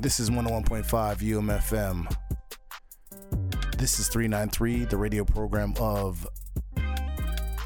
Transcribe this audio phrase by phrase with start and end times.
[0.00, 0.86] This is 101.5
[1.18, 2.10] UMFM.
[3.76, 6.26] This is 393, the radio program of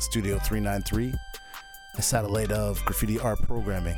[0.00, 1.14] Studio 393,
[1.96, 3.94] a satellite of graffiti art programming.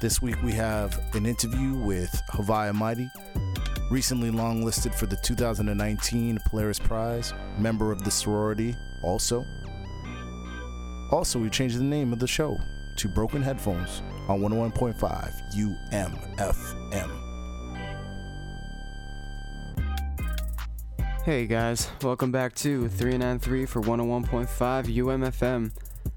[0.00, 3.08] This week we have an interview with Haviah Mighty,
[3.88, 9.44] recently longlisted for the 2019 Polaris Prize, member of the sorority also.
[11.12, 12.58] Also, we changed the name of the show
[12.96, 15.32] to Broken Headphones on 101.5
[16.36, 17.10] UMFM.
[21.24, 24.46] Hey guys, welcome back to 393 for 101.5
[24.96, 25.72] UMFM.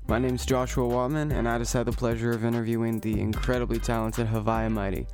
[0.07, 4.27] My name's Joshua Watman, and I just had the pleasure of interviewing the incredibly talented
[4.27, 5.07] Haviah Mighty.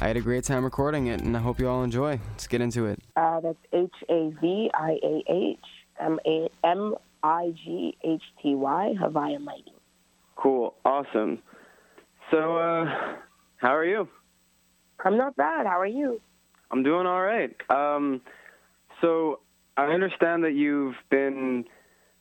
[0.00, 2.20] I had a great time recording it, and I hope you all enjoy.
[2.30, 3.00] Let's get into it.
[3.16, 5.58] Uh, that's H A V I A H
[5.98, 9.74] M A M I G H T Y, Haviah Mighty.
[10.36, 10.74] Cool.
[10.84, 11.42] Awesome.
[12.30, 13.16] So, uh,
[13.56, 14.08] how are you?
[15.04, 15.66] I'm not bad.
[15.66, 16.20] How are you?
[16.70, 17.50] I'm doing all right.
[17.68, 18.20] Um,
[19.00, 19.40] so,
[19.76, 21.64] I understand that you've been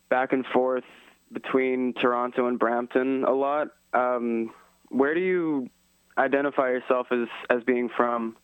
[0.09, 0.85] back and forth
[1.31, 3.67] between Toronto and Brampton a lot.
[3.93, 4.51] Um,
[4.89, 5.69] where do you
[6.17, 8.35] identify yourself as, as being from?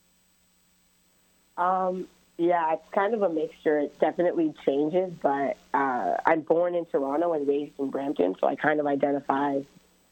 [1.57, 3.79] Um, yeah, it's kind of a mixture.
[3.79, 8.55] It definitely changes, but uh, I'm born in Toronto and raised in Brampton, so I
[8.55, 9.61] kind of identify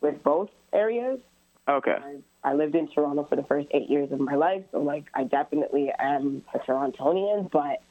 [0.02, 1.20] with both areas.
[1.68, 1.96] Okay.
[2.44, 5.06] I, I lived in Toronto for the first eight years of my life, so like
[5.14, 7.82] I definitely am a Torontonian, but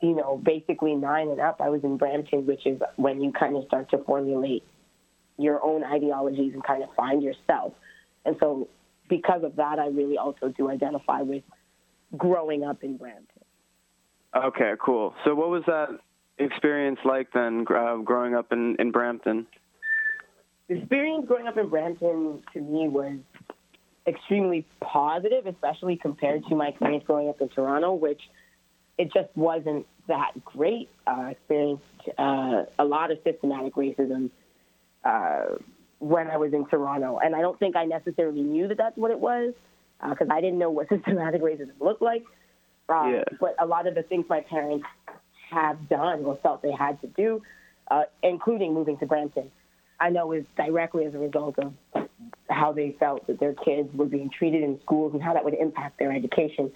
[0.00, 3.56] you know, basically nine and up, I was in Brampton, which is when you kind
[3.56, 4.64] of start to formulate
[5.38, 7.72] your own ideologies and kind of find yourself.
[8.24, 8.68] And so,
[9.08, 11.42] because of that, I really also do identify with
[12.16, 13.42] growing up in Brampton.
[14.34, 15.14] Okay, cool.
[15.24, 15.88] So, what was that
[16.38, 19.46] experience like then, uh, growing up in, in Brampton?
[20.68, 23.18] The experience growing up in Brampton to me was
[24.06, 28.20] extremely positive, especially compared to my experience growing up in Toronto, which
[28.98, 30.88] it just wasn't that great.
[31.06, 31.82] Uh, experienced
[32.18, 34.30] uh, a lot of systematic racism
[35.04, 35.56] uh,
[35.98, 39.10] when I was in Toronto, and I don't think I necessarily knew that that's what
[39.10, 39.54] it was
[40.08, 42.24] because I didn't know what systematic racism looked like.
[42.88, 43.24] Uh, Yeah.
[43.40, 44.86] But a lot of the things my parents
[45.50, 47.42] have done or felt they had to do,
[47.90, 49.50] uh, including moving to Brampton,
[50.04, 51.72] I know is directly as a result of
[52.50, 55.54] how they felt that their kids were being treated in schools and how that would
[55.54, 56.70] impact their education.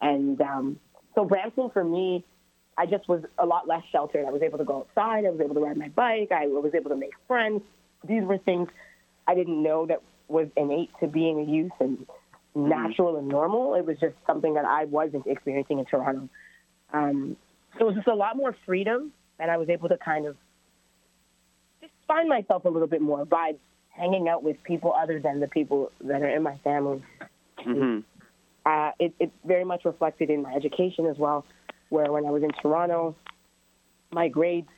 [0.00, 0.78] And um,
[1.16, 2.24] so Brampton for me,
[2.76, 4.24] I just was a lot less sheltered.
[4.26, 5.24] I was able to go outside.
[5.26, 6.30] I was able to ride my bike.
[6.30, 7.62] I was able to make friends.
[8.06, 8.68] These were things
[9.26, 12.06] I didn't know that was innate to being a youth and
[12.54, 13.74] natural and normal.
[13.74, 16.28] It was just something that I wasn't experiencing in Toronto.
[16.92, 17.36] Um,
[17.76, 19.10] so it was just a lot more freedom,
[19.40, 20.36] and I was able to kind of
[22.08, 23.52] find myself a little bit more by
[23.90, 27.02] hanging out with people other than the people that are in my family
[27.62, 28.00] hmm
[28.68, 31.46] uh, it, it very much reflected in my education as well,
[31.88, 33.16] where when I was in Toronto,
[34.10, 34.68] my grades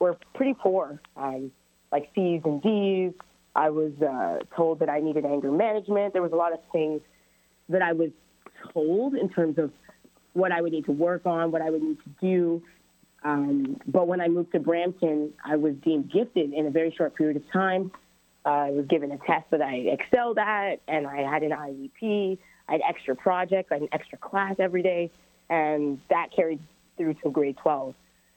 [0.00, 1.52] were pretty poor, um,
[1.92, 3.12] like C's and D's.
[3.54, 6.14] I was uh, told that I needed anger management.
[6.14, 7.00] There was a lot of things
[7.68, 8.10] that I was
[8.72, 9.70] told in terms of
[10.32, 12.62] what I would need to work on, what I would need to do.
[13.24, 17.14] Um, but when I moved to Brampton, I was deemed gifted in a very short
[17.14, 17.90] period of time.
[18.46, 22.38] Uh, I was given a test that I excelled at, and I had an IEP.
[22.68, 25.10] I had extra projects, I had an extra class every day,
[25.48, 26.60] and that carried
[26.96, 27.94] through to grade 12.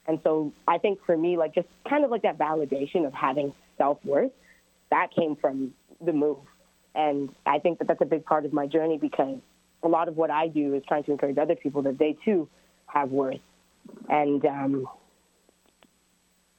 [0.08, 3.54] And so I think for me, like just kind of like that validation of having
[3.78, 4.32] self worth,
[4.90, 6.40] that came from the move.
[6.96, 9.38] And I think that that's a big part of my journey because
[9.84, 12.48] a lot of what I do is trying to encourage other people that they too
[12.88, 13.40] have worth.
[14.10, 14.88] And um,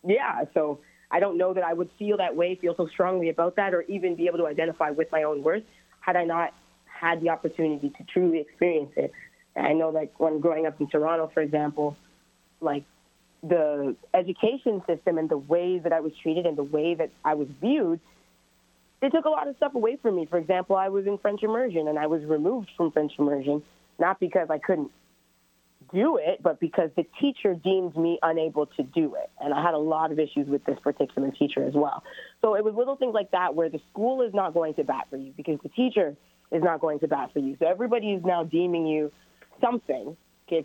[0.07, 3.57] yeah, so I don't know that I would feel that way, feel so strongly about
[3.57, 5.65] that, or even be able to identify with my own worth
[6.01, 6.55] had I not
[6.87, 9.13] had the opportunity to truly experience it.
[9.57, 11.97] I know, like, when growing up in Toronto, for example,
[12.61, 12.85] like
[13.43, 17.35] the education system and the way that I was treated and the way that I
[17.35, 18.01] was viewed,
[19.03, 20.27] it took a lot of stuff away from me.
[20.27, 23.63] For example, I was in French immersion and I was removed from French immersion,
[23.99, 24.93] not because I couldn't
[25.93, 29.31] do it, but because the teacher deemed me unable to do it.
[29.41, 32.03] And I had a lot of issues with this particular teacher as well.
[32.41, 35.07] So it was little things like that where the school is not going to bat
[35.11, 36.17] for you because the teacher
[36.51, 37.57] is not going to bat for you.
[37.59, 39.13] So everybody is now deeming you
[39.61, 40.17] something.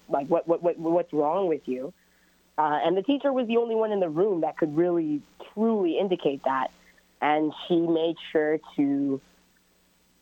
[0.09, 1.94] Like what, what, what what's wrong with you?
[2.57, 5.21] Uh, and the teacher was the only one in the room that could really,
[5.53, 6.71] truly indicate that.
[7.21, 9.21] And she made sure to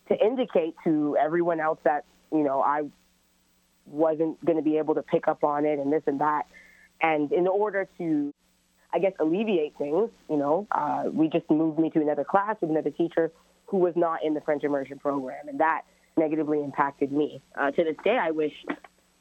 [0.09, 2.83] to indicate to everyone else that you know I
[3.85, 6.43] wasn't going to be able to pick up on it and this and that.
[7.01, 8.33] And in order to,
[8.93, 12.69] I guess, alleviate things, you know, uh, we just moved me to another class with
[12.69, 13.31] another teacher
[13.67, 15.81] who was not in the French immersion program, and that
[16.17, 17.41] negatively impacted me.
[17.55, 18.53] Uh, to this day, I wish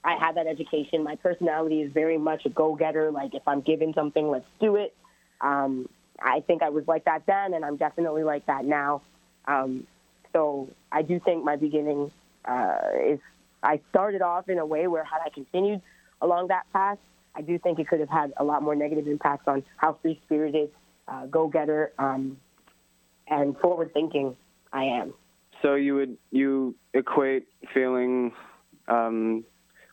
[0.04, 1.02] I had that education.
[1.02, 3.10] My personality is very much a go-getter.
[3.10, 4.94] Like if I'm given something, let's do it.
[5.40, 5.88] Um,
[6.22, 9.02] I think I was like that then, and I'm definitely like that now.
[9.46, 9.86] Um,
[10.32, 12.12] so I do think my beginning
[12.44, 13.18] uh, is
[13.64, 15.80] I started off in a way where had I continued
[16.20, 16.98] along that path,
[17.34, 20.20] I do think it could have had a lot more negative impacts on how free
[20.24, 20.70] spirited,
[21.08, 22.36] uh, go getter, um,
[23.26, 24.36] and forward thinking
[24.72, 25.14] I am.
[25.62, 28.32] So you would you equate feeling
[28.86, 29.44] um,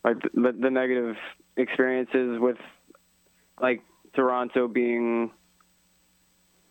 [0.03, 1.15] like the, the negative
[1.55, 2.57] experiences with
[3.61, 3.81] like
[4.13, 5.31] Toronto being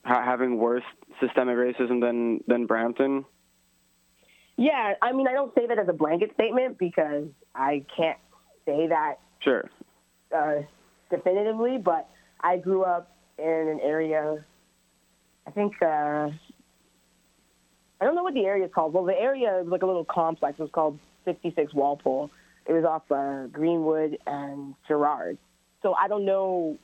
[0.04, 0.82] ha- having worse
[1.20, 3.24] systemic racism than than Brampton?
[4.60, 8.18] Yeah, I mean, I don't say that as a blanket statement because I can't
[8.66, 9.70] say that Sure.
[10.36, 10.56] uh,
[11.08, 12.10] definitively, but
[12.42, 14.44] I grew up in an area.
[15.46, 16.28] I think uh,
[18.00, 18.92] I don't know what the area is called.
[18.92, 20.58] Well, the area is like a little complex.
[20.58, 22.30] It was called 66 Walpole.
[22.66, 25.38] It was off uh, Greenwood and Gerrard.
[25.80, 26.76] So I don't know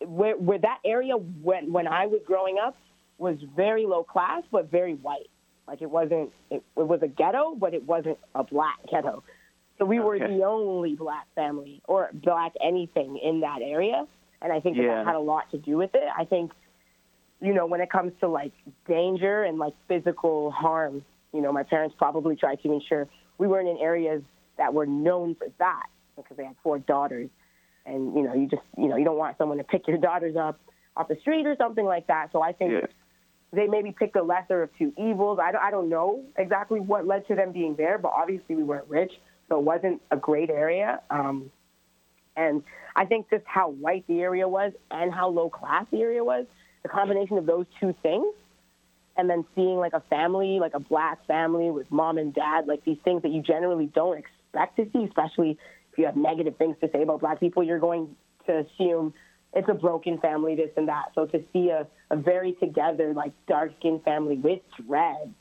[0.00, 2.74] where where that area when when I was growing up
[3.18, 5.28] was very low class but very white.
[5.68, 9.22] Like it wasn't it, it was a ghetto, but it wasn't a black ghetto.
[9.78, 10.26] So we were Okay.
[10.38, 14.06] the only black family or black anything in that area,
[14.42, 14.94] and I think that, Yeah.
[14.96, 16.08] that had a lot to do with it.
[16.16, 16.52] I think,
[17.40, 18.52] you know, when it comes to like
[18.88, 23.06] danger and like physical harm, you know, my parents probably tried to ensure
[23.36, 24.22] we weren't in areas
[24.56, 25.86] that were known for that
[26.16, 27.28] because they had four daughters,
[27.86, 30.34] and you know, you just you know you don't want someone to pick your daughters
[30.34, 30.58] up
[30.96, 32.32] off the street or something like that.
[32.32, 32.86] So I think Yeah.
[33.52, 35.38] They maybe picked the lesser of two evils.
[35.42, 38.62] I don't, I don't know exactly what led to them being there, but obviously we
[38.62, 39.12] weren't rich,
[39.48, 41.00] so it wasn't a great area.
[41.10, 41.50] Um,
[42.36, 42.62] and
[42.94, 46.46] I think just how white the area was and how low class the area was,
[46.82, 48.34] the combination of those two things,
[49.16, 52.84] and then seeing like a family, like a black family with mom and dad, like
[52.84, 55.58] these things that you generally don't expect to see, especially
[55.92, 58.14] if you have negative things to say about black people, you're going
[58.46, 59.12] to assume
[59.54, 61.06] it's a broken family, this and that.
[61.14, 65.32] So to see a, a very together, like dark skinned family with dreads,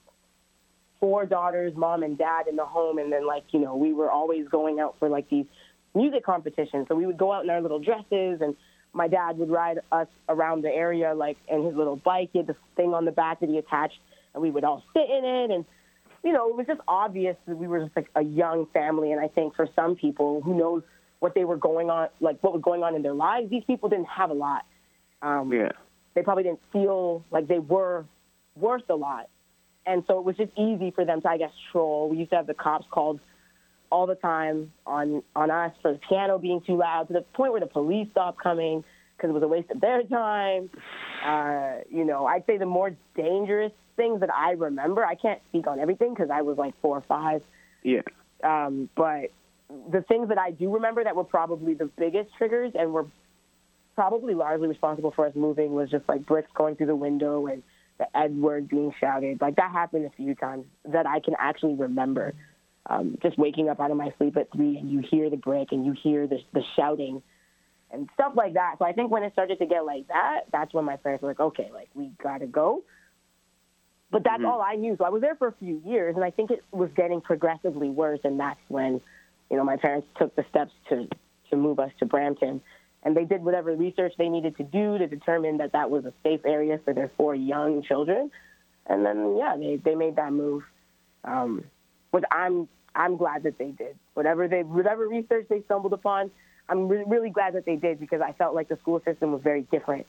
[0.99, 4.09] four daughters, mom and dad in the home, and then like, you know, we were
[4.09, 5.45] always going out for like these
[5.93, 6.87] music competitions.
[6.87, 8.55] So we would go out in our little dresses and
[8.93, 12.29] my dad would ride us around the area like in his little bike.
[12.31, 13.99] He had this thing on the back that he attached
[14.33, 15.65] and we would all sit in it and
[16.23, 19.21] you know, it was just obvious that we were just like a young family and
[19.21, 20.83] I think for some people who knows
[21.19, 23.89] what they were going on like what was going on in their lives, these people
[23.89, 24.65] didn't have a lot.
[25.21, 25.71] Um Yeah.
[26.15, 28.05] they probably didn't feel like they were
[28.55, 29.29] worth a lot.
[29.85, 32.09] And so it was just easy for them to, I guess, troll.
[32.09, 33.19] We used to have the cops called
[33.89, 37.51] all the time on, on us for the piano being too loud to the point
[37.53, 38.83] where the police stopped coming
[39.15, 40.69] because it was a waste of their time.
[41.25, 45.67] Uh, you know, I'd say the more dangerous things that I remember, I can't speak
[45.67, 47.41] on everything because I was like four or five.
[47.83, 48.01] Yeah.
[48.43, 49.31] Um, but
[49.69, 53.05] the things that I do remember that were probably the biggest triggers and were
[53.95, 57.63] probably largely responsible for us moving was just like bricks going through the window and
[57.97, 59.41] the Ed word being shouted.
[59.41, 62.33] Like that happened a few times that I can actually remember.
[62.89, 65.69] Um, just waking up out of my sleep at three and you hear the brick
[65.71, 67.21] and you hear the, the shouting
[67.91, 68.75] and stuff like that.
[68.79, 71.29] So I think when it started to get like that, that's when my parents were
[71.29, 72.83] like, okay, like we got to go.
[74.09, 74.95] But that's all I knew.
[74.97, 77.89] So I was there for a few years, and I think it was getting progressively
[77.89, 78.21] worse.
[78.23, 79.01] And that's when,
[79.49, 81.07] you know, my parents took the steps to
[81.49, 82.61] to move us to Brampton,
[83.03, 86.13] and they did whatever research they needed to do to determine that that was a
[86.23, 88.31] safe area for their four young children.
[88.85, 90.63] And then, yeah, they they made that move,
[91.23, 91.63] um,
[92.11, 93.97] which I'm I'm glad that they did.
[94.13, 96.31] Whatever they whatever research they stumbled upon,
[96.69, 99.41] I'm re- really glad that they did because I felt like the school system was
[99.41, 100.05] very different.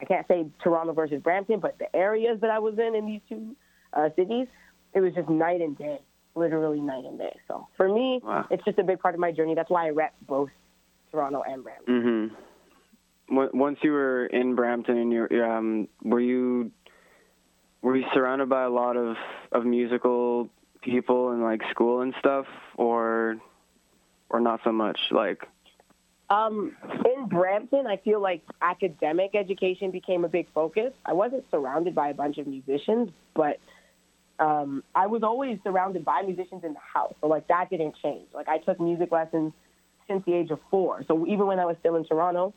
[0.00, 3.20] I can't say Toronto versus Brampton, but the areas that I was in in these
[3.28, 3.54] two
[3.92, 4.46] uh, cities,
[4.94, 6.00] it was just night and day,
[6.34, 7.36] literally night and day.
[7.48, 8.46] So for me, Wow.
[8.50, 9.54] it's just a big part of my journey.
[9.54, 10.50] That's why I rep both
[11.10, 12.32] Toronto and Brampton.
[13.30, 13.52] Mhm.
[13.54, 16.70] Once you were in Brampton, and you um, were you
[17.82, 19.16] were you surrounded by a lot of
[19.52, 20.48] of musical
[20.82, 22.46] people in like school and stuff,
[22.76, 23.36] or
[24.30, 24.98] or not so much?
[25.10, 25.46] Like,
[26.28, 30.92] Um, in Brampton, I feel like academic education became a big focus.
[31.04, 33.58] I wasn't surrounded by a bunch of musicians, but
[34.40, 37.14] um, I was always surrounded by musicians in the house.
[37.20, 38.26] So like that didn't change.
[38.34, 39.52] Like I took music lessons
[40.08, 41.04] since the age of four.
[41.06, 42.54] So even when I was still in Toronto,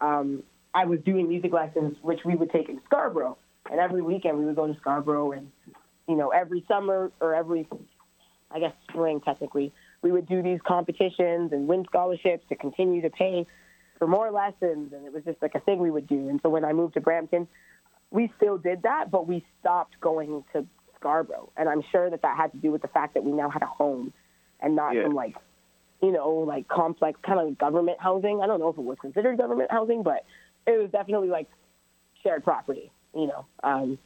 [0.00, 0.42] um,
[0.74, 3.38] I was doing music lessons, which we would take in Scarborough.
[3.70, 5.50] And every weekend we would go to Scarborough, and
[6.06, 7.66] you know every summer or every,
[8.50, 13.08] I guess spring technically, we would do these competitions and win scholarships to continue to
[13.08, 13.46] pay
[13.98, 16.28] for more lessons, and it was just like a thing we would do.
[16.28, 17.48] And so when I moved to Brampton,
[18.10, 20.66] we still did that, but we stopped going to
[21.04, 23.50] Scarborough, and I'm sure that that had to do with the fact that we now
[23.50, 24.10] had a home,
[24.60, 25.02] and not Yeah.
[25.02, 25.36] some like,
[26.00, 28.40] you know, like complex kind of government housing.
[28.40, 30.24] I don't know if it was considered government housing, but
[30.66, 31.46] it was definitely like
[32.22, 32.90] shared property.
[33.14, 33.98] You know, um,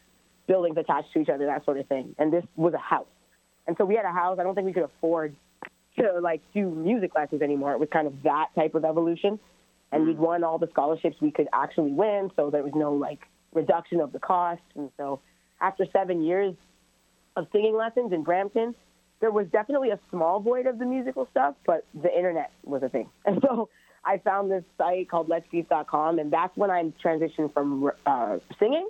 [0.49, 2.17] buildings attached to each other, that sort of thing.
[2.19, 3.07] And this was a house,
[3.69, 4.39] and so we had a house.
[4.41, 5.37] I don't think we could afford
[5.99, 7.73] to like do music lessons anymore.
[7.75, 9.39] It was kind of that type of evolution,
[9.93, 13.21] and we'd won all the scholarships we could actually win, so there was no like
[13.55, 14.63] reduction of the cost.
[14.75, 15.21] And so
[15.61, 16.55] after seven years
[17.39, 18.75] of singing lessons in Brampton,
[19.21, 22.89] there was definitely a small void of the musical stuff, but the internet was a
[22.89, 23.09] thing.
[23.25, 23.69] And so
[24.05, 28.89] I found this site called letsbeef.com, and that's when I transitioned from uh, singing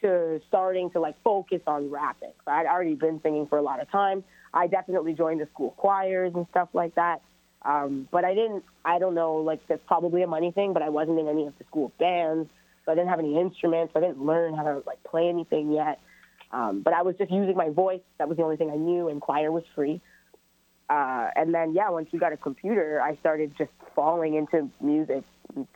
[0.00, 2.32] to starting to like focus on rapping.
[2.44, 4.24] So I'd already been singing for a lot of time.
[4.52, 7.22] I definitely joined the school choirs and stuff like that.
[7.64, 10.90] Um, but I didn't, I don't know, like that's probably a money thing, but I
[10.90, 12.50] wasn't in any of the school bands.
[12.84, 13.92] So I didn't have any instruments.
[13.96, 15.98] I didn't learn how to like play anything yet.
[16.54, 18.00] Um, but I was just using my voice.
[18.18, 20.00] That was the only thing I knew, and choir was free.
[20.88, 25.24] Uh, and then, yeah, once we got a computer, I started just falling into music,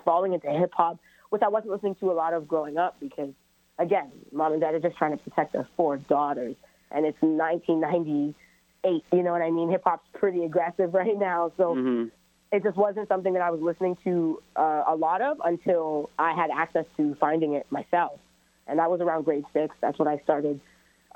[0.04, 0.98] falling into hip hop,
[1.30, 3.30] which I wasn't listening to a lot of growing up because,
[3.78, 6.54] again, mom and dad are just trying to protect their four daughters.
[6.92, 9.70] And it's 1998, you know what I mean?
[9.70, 11.50] Hip hop's pretty aggressive right now.
[11.56, 12.10] So Mhm.
[12.52, 16.34] it just wasn't something that I was listening to uh, a lot of until I
[16.34, 18.20] had access to finding it myself.
[18.68, 19.74] And that was around grade six.
[19.80, 20.60] That's when I started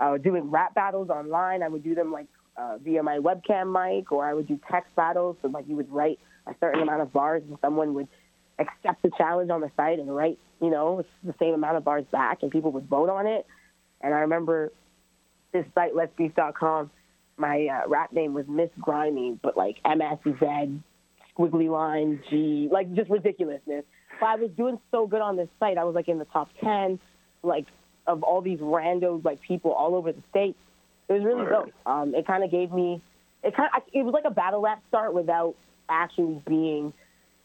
[0.03, 1.63] uh, doing rap battles online.
[1.63, 4.95] I would do them like uh, via my webcam mic, or I would do text
[4.97, 5.37] battles.
[5.43, 8.09] So like you would write a certain amount of bars, and someone would
[8.59, 12.05] accept the challenge on the site and write, you know, the same amount of bars
[12.11, 13.47] back, and people would vote on it.
[14.01, 14.73] And I remember
[15.53, 16.91] this site, letsbeef.com,
[17.37, 20.81] my uh, rap name was Miss Grimy, but like MSZ,
[21.37, 23.85] squiggly line, G, like just ridiculousness.
[24.21, 25.79] But I was doing so good on this site.
[25.79, 26.99] I was like in the top 10,
[27.43, 27.67] like
[28.07, 30.57] of all these random like people all over the state.
[31.09, 31.71] It was really dope.
[31.87, 33.01] Um, it kind of gave me,
[33.43, 35.55] it kind of, it was like a battle rap start without
[35.89, 36.93] actually being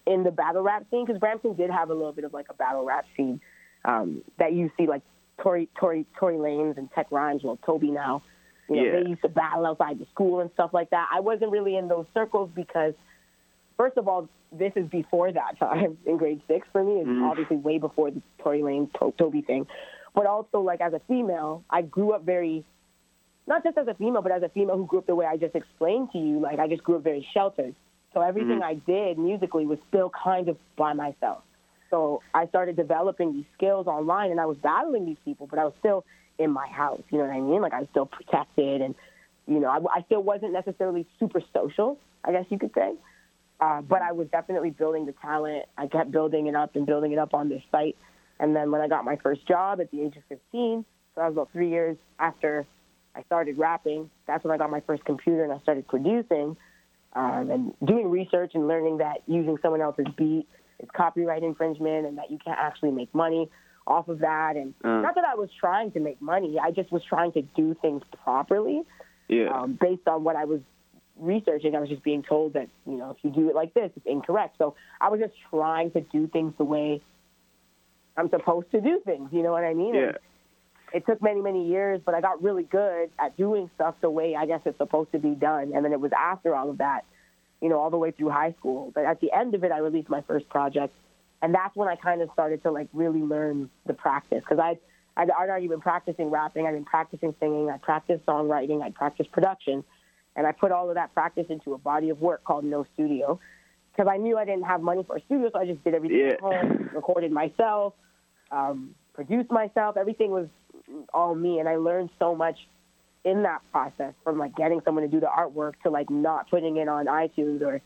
[0.06, 2.54] in the battle rap scene because Brampton did have a little bit of like a
[2.54, 3.42] battle rap scene
[3.86, 5.02] um, that you see like
[5.42, 8.22] Tory Tory Tory Lanez and Tech Rhymes, well Toby now.
[8.70, 8.92] You know, Yeah.
[9.04, 11.08] they used to battle outside the school and stuff like that.
[11.14, 12.94] I wasn't really in those circles because
[13.76, 17.00] first of all, this is before that time in grade six for me.
[17.02, 17.30] It's Mhm.
[17.30, 19.68] obviously way before the Tory Lanez to- Toby thing.
[20.17, 22.65] But also like as a female, I grew up very
[23.45, 25.38] not just as a female, but as a female who grew up the way I
[25.38, 27.75] just explained to you, like I just grew up very sheltered.
[28.15, 28.71] So everything Mhm.
[28.71, 31.43] I did musically was still kind of by myself.
[31.91, 35.65] So I started developing these skills online, and I was battling these people, but I
[35.65, 36.03] was still
[36.39, 37.03] in my house.
[37.12, 37.62] You know what I mean?
[37.62, 38.95] Like I was still protected, and
[39.45, 42.00] you know, I, I still wasn't necessarily super social.
[42.24, 42.95] I guess you could say,
[43.59, 45.65] uh, but I was definitely building the talent.
[45.77, 47.95] I kept building it up and building it up on this site,
[48.39, 51.27] and then when I got my first job at the age of 15, so that
[51.27, 52.65] was about three years after
[53.15, 54.10] I started rapping.
[54.27, 56.56] That's when I got my first computer and I started producing
[57.13, 60.48] um, and doing research and learning that using someone else's beat
[60.79, 63.50] is copyright infringement and that you can't actually make money
[63.88, 64.56] off of that.
[64.56, 65.01] And Uh.
[65.01, 68.03] not that I was trying to make money, I just was trying to do things
[68.24, 68.84] properly
[69.29, 69.50] Yeah.
[69.50, 70.62] um, based on what I was
[71.20, 71.75] researching.
[71.75, 74.06] I was just being told that, you know, if you do it like this, it's
[74.06, 74.56] incorrect.
[74.60, 77.01] So I was just trying to do things the way
[78.17, 79.29] I'm supposed to do things.
[79.31, 79.93] You know what I mean?
[79.95, 80.05] yeah.
[80.07, 80.17] And
[80.93, 84.36] it took many, many years, but I got really good at doing stuff the way
[84.36, 85.74] I guess it's supposed to be done.
[85.75, 87.03] And then it was after all of that,
[87.62, 88.91] you know, all the way through high school.
[88.95, 90.93] But at the end of it, I released my first project.
[91.41, 94.79] And that's when I kind of started to like really learn the practice because I'd,
[95.17, 99.83] I'd already been practicing rapping, I'd been practicing singing, I practiced songwriting, I practiced production.
[100.36, 103.39] And I put all of that practice into a body of work called No Studio
[103.91, 106.27] because I knew I didn't have money for a studio, so I just did everything
[106.27, 107.93] at home, recorded myself,
[108.51, 109.98] um, produced myself.
[109.98, 110.48] Everything was
[111.13, 112.58] all me, and I learned so much
[113.25, 116.77] in that process from like getting someone to do the artwork to like not putting
[116.77, 117.82] it on iTunes or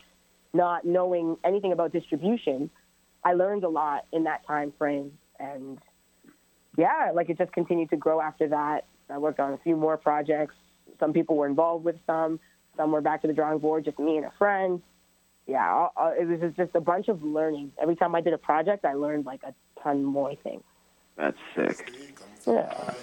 [0.54, 2.70] not knowing anything about distribution.
[3.24, 5.78] I learned a lot in that time frame, and
[6.76, 8.84] yeah, like it just continued to grow after that.
[9.10, 10.54] I worked on a few more projects.
[11.00, 12.38] Some people were involved with some.
[12.76, 14.80] Some were back to the drawing board, just me and a friend.
[15.46, 15.88] Yeah,
[16.18, 17.72] it was just a bunch of learning.
[17.80, 20.62] Every time I did a project, I learned like a ton more things.
[21.16, 21.92] That's sick.
[22.46, 22.94] Yeah.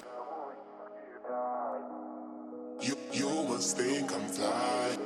[2.82, 4.98] You, you must think I'm fly.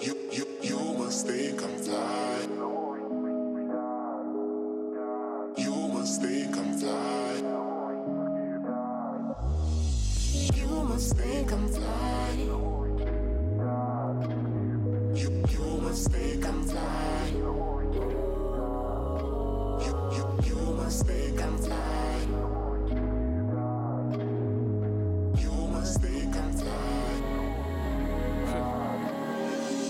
[0.00, 2.48] You, you, you must think I'm fly.
[5.56, 7.42] You must think I'm fly.
[10.54, 12.30] You must think I'm fly.
[15.14, 17.13] You, you must think I'm fly.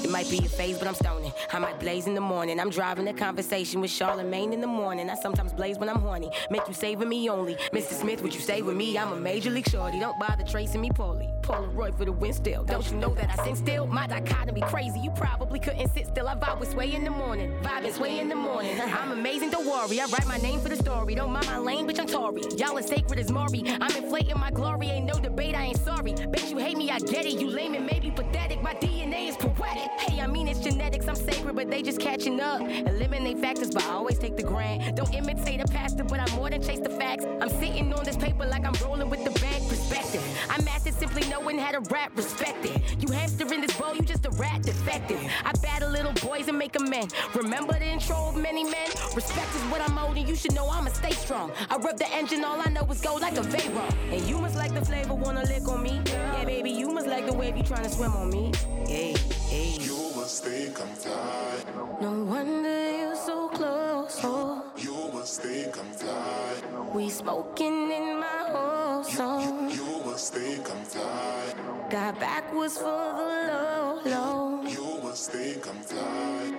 [0.02, 1.32] It might be a phase, but I'm stoning.
[1.52, 2.58] I might blaze in the morning.
[2.58, 5.11] I'm driving a conversation with Charlemagne in the morning.
[5.11, 6.30] I sometimes blaze when I'm horny.
[6.50, 7.56] Make you saving me only.
[7.73, 7.92] Mr.
[7.92, 8.96] Smith, would you stay with me?
[8.96, 10.00] I'm a major league shorty.
[10.00, 11.28] Don't bother tracing me, poorly.
[11.44, 12.64] Polaroid for the win still.
[12.64, 13.86] Don't you know that I sing still?
[13.86, 14.98] My dichotomy crazy.
[15.00, 16.26] You probably couldn't sit still.
[16.26, 17.52] I vibe with sway in the morning.
[17.62, 18.80] Vibe and sway in the morning.
[18.80, 20.00] I'm amazing, don't worry.
[20.00, 21.14] I write my name for the story.
[21.14, 22.42] Don't mind my lane, bitch, I'm Tory.
[22.56, 23.62] Y'all as sacred as Maury.
[23.66, 24.86] I'm inflating my glory.
[24.88, 26.14] Ain't no debate, I ain't sorry.
[26.14, 27.38] Bet you hate me, I get it.
[27.38, 28.62] You lame and maybe pathetic.
[28.62, 29.90] My DNA is poetic.
[30.00, 31.06] Hey, I mean it's genetics.
[31.08, 32.62] I'm sacred, but they just catching up.
[32.62, 34.96] Eliminate factors, but I always take the grant.
[34.96, 37.26] Don't imitate a pastor, but I'm more than chase the facts.
[37.40, 40.22] I'm sitting on this paper like I'm rolling with the bank perspective.
[40.48, 42.81] I mastered simply knowing how to rap, respect it.
[43.03, 45.21] You hamster in this bowl, you just a rat defective.
[45.45, 47.09] I battle little boys and make men.
[47.35, 48.88] Remember the intro of many men?
[49.14, 51.50] Respect is what I'm and you should know I'ma stay strong.
[51.71, 53.93] I rev the engine, all I know is go like a Veyron.
[54.12, 56.00] And you must like the flavor, wanna lick on me.
[56.07, 58.53] Yeah, baby, you must like the wave, you tryna swim on me.
[58.87, 59.14] Hey,
[59.49, 59.76] hey.
[59.81, 61.57] You must think I'm fly.
[62.00, 64.21] No wonder you're so close.
[64.23, 66.93] Oh, You must think I'm fly.
[66.93, 69.71] we smoking in my whole song.
[69.71, 71.55] You must think I'm fly.
[71.88, 74.62] Got backwards for the low, low.
[74.69, 76.53] You must think I'm fly.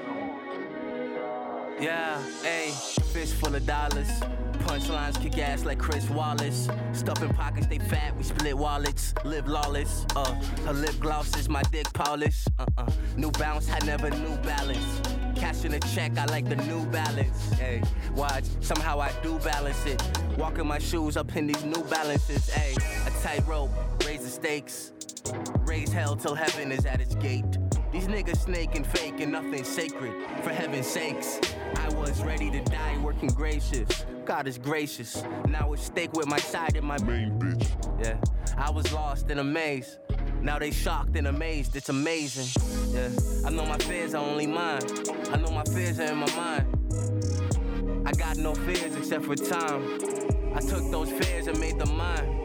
[1.80, 2.72] Yeah, ayy,
[3.14, 4.10] fish full of dollars.
[4.66, 6.68] Punchlines kick ass like Chris Wallace.
[6.94, 9.14] Stuffing pockets, they fat, we split wallets.
[9.24, 10.34] Live lawless, uh,
[10.66, 12.44] her lip gloss is my dick polish.
[12.58, 15.15] Uh uh, new bounce, I never knew balance.
[15.36, 17.54] Cashing a check, I like the new balance.
[17.54, 17.82] Hey,
[18.16, 20.02] watch, somehow I do balance it.
[20.38, 22.50] Walking my shoes up in these new balances.
[22.50, 22.74] Hey,
[23.06, 23.70] a tightrope,
[24.06, 24.92] raise the stakes.
[25.62, 27.58] Raise hell till heaven is at its gate.
[27.92, 30.14] These niggas snake and fake and nothing sacred.
[30.44, 31.40] For heaven's sakes,
[31.78, 34.06] I was ready to die working gracious.
[34.26, 35.24] God is gracious.
[35.48, 37.68] Now it's stake with my side and my main bitch.
[38.04, 38.18] Yeah,
[38.58, 40.00] I was lost in a maze.
[40.46, 41.76] Now they shocked and amazed.
[41.76, 42.46] It's amazing.
[42.94, 43.10] Yeah,
[43.48, 44.84] I know my fears are only mine.
[45.34, 48.06] I know my fears are in my mind.
[48.06, 49.82] I got no fears except for time.
[50.54, 52.44] I took those fears and made them mine.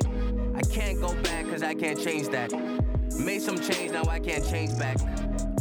[0.57, 2.51] I can't go back cause I can't change that.
[3.19, 4.97] Made some change, now I can't change back.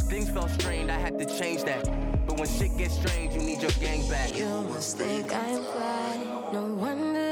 [0.08, 1.84] Things felt strained, I had to change that.
[2.26, 4.34] But when shit gets strange, you need your gang back.
[4.34, 6.50] You must think I'm fly.
[6.54, 7.29] No wonder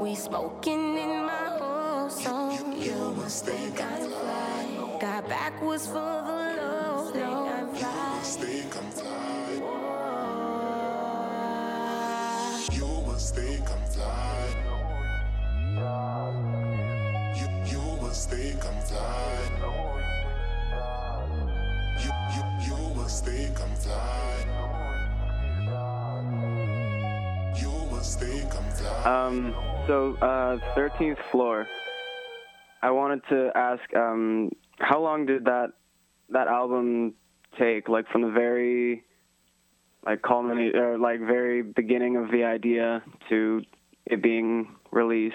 [0.00, 2.74] We smoking in my whole song.
[2.80, 4.98] You must think I'm fly.
[5.00, 7.48] Got backwards for the low, low.
[7.48, 8.20] I'm fly.
[8.22, 9.78] Think I'm fly.
[12.72, 14.74] You must think I'm fly.
[17.36, 19.74] You you must think I'm fly.
[22.04, 24.64] You you you must think I'm fly.
[27.56, 29.04] You must think I'm fly.
[29.04, 29.54] Um,
[29.88, 31.66] so, uh, 13th floor.
[32.82, 35.72] I wanted to ask, um, how long did that
[36.30, 37.14] that album
[37.58, 37.88] take?
[37.88, 39.02] Like from the very,
[40.06, 43.62] like culminate, or like very beginning of the idea to
[44.06, 45.34] it being released.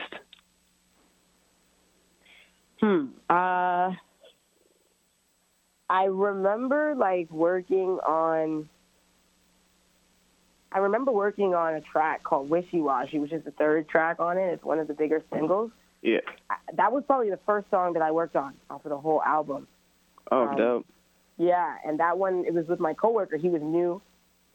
[2.80, 3.08] Hmm.
[3.30, 3.92] Uh,
[5.90, 8.70] I remember like working on.
[10.74, 14.38] I remember working on a track called Wishy Washy, which is the third track on
[14.38, 14.52] it.
[14.54, 15.72] It's one of the bigger singles.
[16.02, 16.20] Yeah.
[16.50, 19.22] I, that was probably the first song that I worked on off of the whole
[19.22, 19.68] album.
[20.32, 20.86] Oh, Um, dope.
[21.38, 23.38] Yeah, and that one it was with my coworker.
[23.38, 24.02] He was new.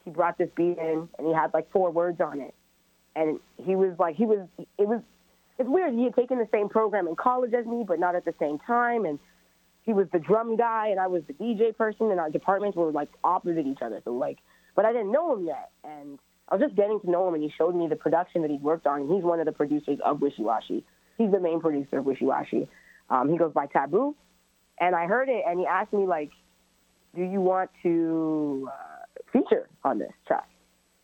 [0.05, 2.53] He brought this beat in, and he had like four words on it.
[3.15, 5.01] And he was like, he was, it was,
[5.57, 5.93] it's weird.
[5.93, 8.59] He had taken the same program in college as me, but not at the same
[8.59, 9.05] time.
[9.05, 9.19] And
[9.83, 12.91] he was the drum guy, and I was the DJ person, and our departments were
[12.91, 14.01] like opposite each other.
[14.05, 14.37] So like,
[14.79, 17.43] but I didn't know him yet, and I was just getting to know him, and
[17.43, 19.01] he showed me the production that he'd worked on.
[19.01, 20.85] And he's one of the producers of Wishy Washy.
[21.17, 22.65] He's the main producer of Wishy Washy.
[23.09, 24.15] Um, he goes by Taboo,
[24.79, 26.31] and I heard it, and he asked me like,
[27.13, 30.47] "Do you want to uh, feature on this track?"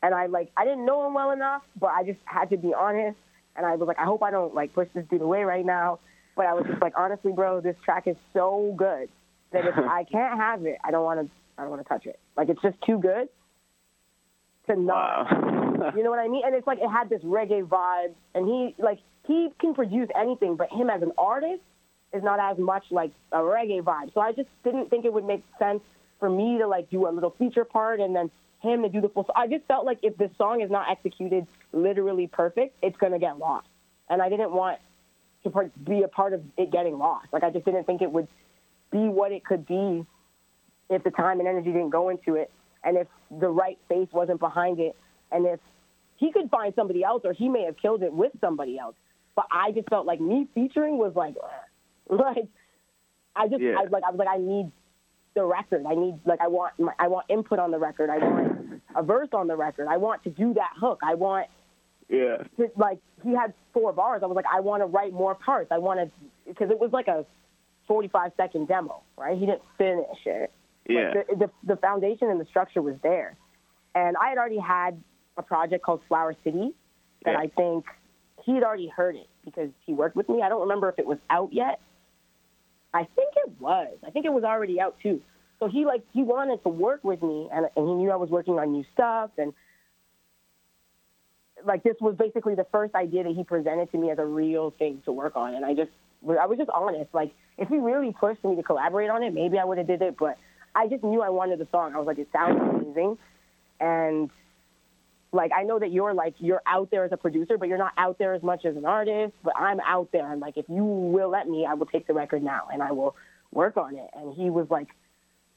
[0.01, 2.73] And I like, I didn't know him well enough, but I just had to be
[2.73, 3.17] honest,
[3.57, 5.99] and I was like, I hope I don't like push this dude away right now.
[6.38, 9.09] But I was just like, honestly, bro, this track is so good
[9.51, 11.29] that if I can't have it, I don't want to.
[11.57, 12.21] I don't want to touch it.
[12.38, 13.27] Like it's just too good
[14.67, 15.32] to not.
[15.32, 15.91] Wow.
[15.95, 16.43] You know what I mean?
[16.45, 20.56] And it's like it had this reggae vibe, and he like he can produce anything,
[20.56, 21.62] but him as an artist
[22.13, 24.13] is not as much like a reggae vibe.
[24.13, 25.82] So I just didn't think it would make sense
[26.19, 29.10] for me to like do a little feature part and then him to do the
[29.10, 29.25] full.
[29.25, 33.19] So I just felt like if this song is not executed literally perfect, it's gonna
[33.19, 33.67] get lost,
[34.10, 34.80] and I didn't want
[35.43, 37.28] to be a part of it getting lost.
[37.32, 38.28] Like I just didn't think it would
[38.91, 40.06] be what it could be
[40.89, 42.51] if the time and energy didn't go into it,
[42.86, 44.95] and if the right face wasn't behind it,
[45.32, 45.60] and if
[46.17, 48.95] he could find somebody else, or he may have killed it with somebody else.
[49.36, 51.36] But I just felt like me featuring was like,
[52.10, 52.48] like
[53.36, 53.76] I just Yeah.
[53.80, 54.71] I like I was like I need
[55.34, 55.86] the record.
[55.86, 58.10] I need like I want my, I want input on the record.
[58.10, 59.88] I want a verse on the record.
[59.89, 61.02] I want to do that hook.
[61.04, 61.48] I want
[62.08, 62.38] Yeah.
[62.58, 64.21] to, like he had four bars.
[64.24, 65.69] I was like I want to write more parts.
[65.71, 66.10] I want to
[66.48, 67.26] because it was like a
[67.88, 69.38] 45 second demo, right?
[69.38, 70.52] He didn't finish it.
[70.88, 71.13] Yeah.
[71.15, 73.36] Like the, the the foundation and the structure was there,
[73.95, 75.02] and I had already had
[75.38, 76.74] a project called Flower City
[77.24, 77.39] that Yeah.
[77.39, 77.86] I think
[78.43, 80.41] he had already heard it because he worked with me.
[80.41, 81.80] I don't remember if it was out yet.
[82.93, 83.98] I think it was.
[84.06, 85.21] I think it was already out too.
[85.60, 88.30] So he like he wanted to work with me, and and he knew I was
[88.30, 89.54] working on new stuff, and
[91.65, 94.71] like this was basically the first idea that he presented to me as a real
[94.78, 95.91] thing to work on, and I just
[96.28, 97.13] I was just honest.
[97.13, 100.02] Like if he really pushed me to collaborate on it, maybe I would have did
[100.02, 100.38] it, but
[100.75, 101.93] I just knew I wanted the song.
[101.95, 103.17] I was like, it sounds amazing,
[103.79, 104.29] and
[105.31, 107.93] like I know that you're like you're out there as a producer, but you're not
[107.97, 109.33] out there as much as an artist.
[109.43, 112.13] But I'm out there, and like if you will let me, I will take the
[112.13, 113.15] record now and I will
[113.51, 114.09] work on it.
[114.13, 114.88] And he was like,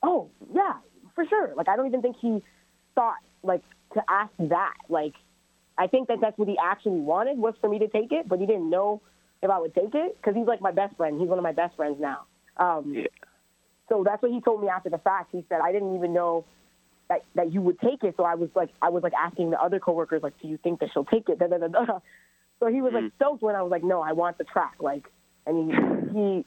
[0.03, 0.75] oh yeah,
[1.15, 1.53] for sure.
[1.57, 2.43] Like I don't even think he
[2.95, 3.63] thought like
[3.95, 4.75] to ask that.
[4.89, 5.15] Like
[5.79, 8.41] I think that that's what he actually wanted was for me to take it, but
[8.41, 9.01] he didn't know
[9.43, 11.21] if I would take it because he's like my best friend.
[11.21, 12.27] He's one of my best friends now.
[12.57, 13.07] Um, Yeah.
[13.89, 15.31] So that's what he told me after the fact.
[15.33, 16.45] He said I didn't even know
[17.09, 18.15] that that you would take it.
[18.17, 20.81] So I was like I was like asking the other coworkers like, do you think
[20.81, 21.39] that she'll take it?
[21.39, 21.99] Da, da, da.
[22.61, 24.77] So he was like stoked when I was like, no, I want the track.
[24.81, 25.05] Like,
[25.47, 26.45] and he he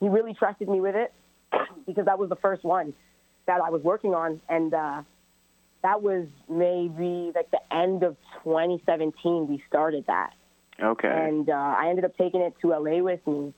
[0.00, 1.12] he really trusted me with it
[1.86, 2.92] because that was the first one
[3.46, 5.02] that I was working on, and uh,
[5.82, 9.46] that was maybe like the end of 2017.
[9.46, 10.32] We started that,
[10.82, 11.08] Okay.
[11.08, 13.54] and uh, I ended up taking it to LA with me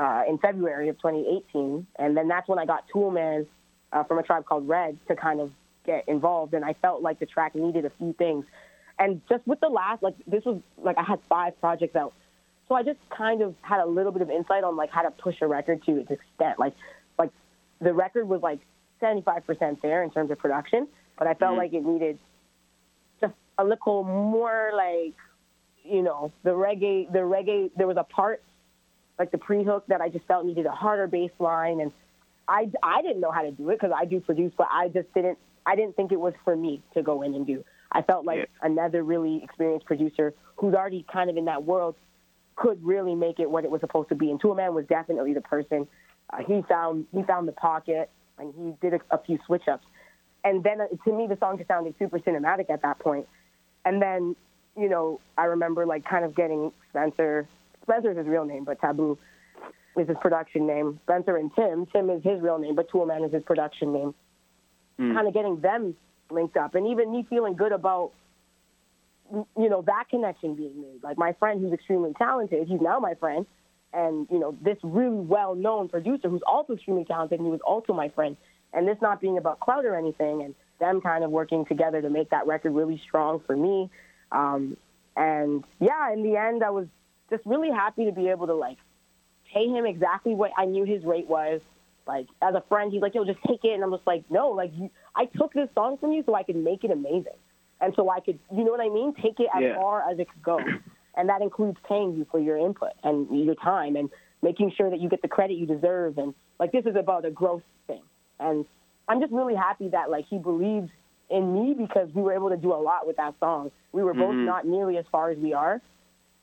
[0.00, 3.46] uh, in February of 2018, and then that's when I got Toolman
[3.92, 5.52] uh, from a tribe called Red to kind of
[5.84, 8.46] get involved, and I felt like the track needed a few things,
[8.98, 12.14] and just with the last like this was like I had five projects out,
[12.66, 15.10] so I just kind of had a little bit of insight on like how to
[15.10, 16.72] push a record to its extent, like
[17.18, 17.30] like
[17.82, 18.60] the record was like
[19.02, 22.18] 75% there in terms of production, but I felt like it needed
[23.20, 25.14] just a little more like
[25.84, 28.42] you know the reggae the reggae there was a part
[29.20, 31.92] like the pre-hook that I just felt needed a harder bass line and
[32.48, 35.12] I, I didn't know how to do it because I do produce but I just
[35.12, 37.62] didn't I didn't think it was for me to go in and do.
[37.92, 38.46] I felt like Yeah.
[38.62, 41.96] another really experienced producer who's already kind of in that world
[42.56, 45.34] could really make it what it was supposed to be and Tool Man was definitely
[45.34, 45.86] the person.
[46.32, 49.84] Uh, he found he found the pocket and he did a, a few switch ups
[50.44, 53.28] and then uh, to me the song just sounded super cinematic at that point.
[53.84, 54.34] And then
[54.78, 57.46] you know i remember like kind of getting spencer
[57.82, 59.18] spencer's his real name but taboo
[59.96, 61.00] is his production name.
[61.04, 64.14] Spencer and tim tim is his real name but toolman is his production name.
[65.14, 65.94] Kind of getting them
[66.30, 68.12] linked up and even me feeling good about
[69.32, 71.02] you know that connection being made.
[71.02, 73.46] Like my friend who's extremely talented he's now my friend
[73.92, 77.60] and you know this really well known producer who's also extremely talented and he was
[77.66, 78.36] also my friend.
[78.72, 82.08] And this not being about clout or anything and them kind of working together to
[82.08, 83.90] make that record really strong for me.
[84.32, 84.76] Um,
[85.16, 86.86] and yeah in the end i was
[87.30, 88.76] just really happy to be able to like
[89.52, 91.60] pay him exactly what i knew his rate was.
[92.06, 93.72] Like as a friend he's like yo just take it.
[93.72, 96.42] And i'm just like no like you, i took this song from you so i
[96.42, 97.38] could make it amazing.
[97.80, 99.14] And so i could you know what i mean?
[99.14, 99.76] Take it as Yeah.
[99.76, 100.58] far as it could go.
[101.16, 104.08] And that includes paying you for your input and your time and
[104.42, 106.18] making sure that you get the credit you deserve.
[106.18, 108.02] And like this is about a growth thing.
[108.38, 108.64] And
[109.08, 110.90] i'm just really happy that like he believed
[111.28, 113.70] in me because we were able to do a lot with that song.
[113.92, 114.46] We were both mm-hmm.
[114.46, 115.80] not nearly as far as we are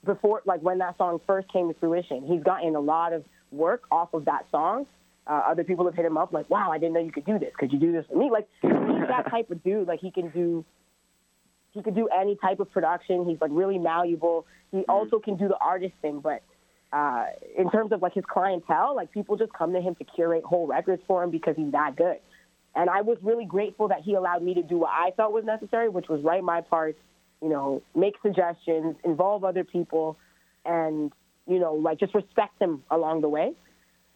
[0.07, 3.83] before like when that song first came to fruition he's gotten a lot of work
[3.91, 4.85] off of that song
[5.27, 7.37] uh, other people have hit him up like wow i didn't know you could do
[7.37, 8.71] this could you do this for me like he's
[9.07, 10.65] that type of dude like he can do
[11.77, 13.27] he could do any type of production.
[13.29, 14.45] He's like really malleable.
[14.71, 16.41] He also can do the artist thing, but
[16.91, 17.25] uh,
[17.57, 20.67] in terms of like his clientele, like people just come to him to curate whole
[20.67, 22.17] records for him because he's that good.
[22.75, 25.45] And I was really grateful that he allowed me to do what I felt was
[25.45, 26.99] necessary, which was write my parts,
[27.41, 30.17] you know, make suggestions, involve other people,
[30.65, 31.11] and
[31.47, 33.53] you know, like just respect him along the way.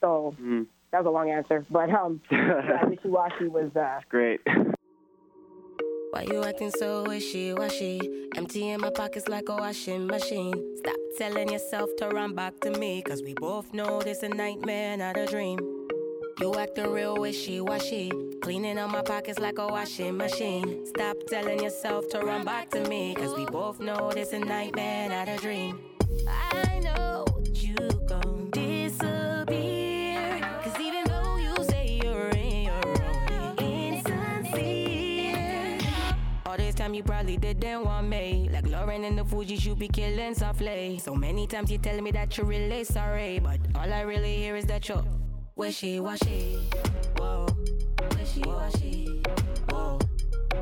[0.01, 0.35] So
[0.91, 4.41] that was a long answer, but um, yeah, Wishy Washy was uh, Great.
[6.11, 8.01] Why you acting so wishy-washy?
[8.35, 10.53] Emptying my pockets like a washing machine.
[10.79, 14.97] Stop telling yourself to run back to me, cause we both know this a nightmare,
[14.97, 15.57] not a dream.
[16.41, 20.87] You acting real wishy-washy, cleaning out my pockets like a washing machine.
[20.87, 25.07] Stop telling yourself to run back to me, cause we both know this a nightmare,
[25.09, 25.79] not a dream.
[26.27, 27.75] I know you
[28.07, 34.57] gon' disappear, cause even though you say you're in your own, insincere.
[36.47, 38.49] All this time you probably didn't want me.
[38.51, 40.97] Like Lauryn and the Fugees, you be killing softly.
[40.97, 44.55] So many times you tell me that you're really sorry, but all I really hear
[44.55, 45.05] is that you're
[45.55, 46.59] Wishy washy.
[47.17, 47.45] Whoa.
[48.17, 49.21] Wishy washy.
[49.69, 49.99] Whoa.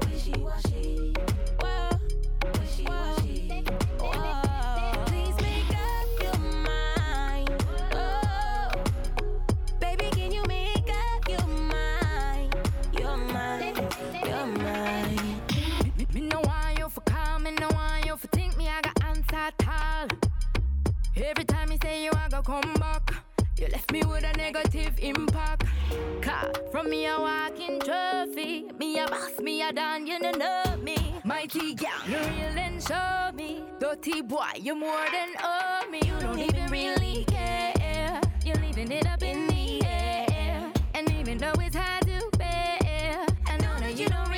[0.10, 1.14] Wishy washy.
[1.60, 1.90] Whoa.
[2.60, 3.64] Wishy washy.
[4.00, 5.06] Whoa.
[5.06, 7.66] Please make up your mind.
[7.94, 8.72] Oh.
[9.80, 12.56] Baby, can you make up your mind?
[13.00, 13.78] Your mind.
[14.26, 15.22] Your mind.
[15.98, 18.82] Me, me no want you for call, me no want you for think me I
[18.82, 20.08] got answer at all.
[21.16, 22.99] Every time you say you I go come back,
[23.60, 25.66] you left me with a negative impact.
[26.22, 30.78] Car from me a walking trophy, me a boss, me a done, you don't know
[30.82, 31.16] me.
[31.26, 33.64] Mighty gal, you real and show me.
[33.80, 36.00] Dirty boy, you more than owe me.
[36.06, 38.22] You don't even really care.
[38.46, 43.58] You're leaving it up in the air, and even though it's hard to bear, I
[43.58, 44.29] know that you don't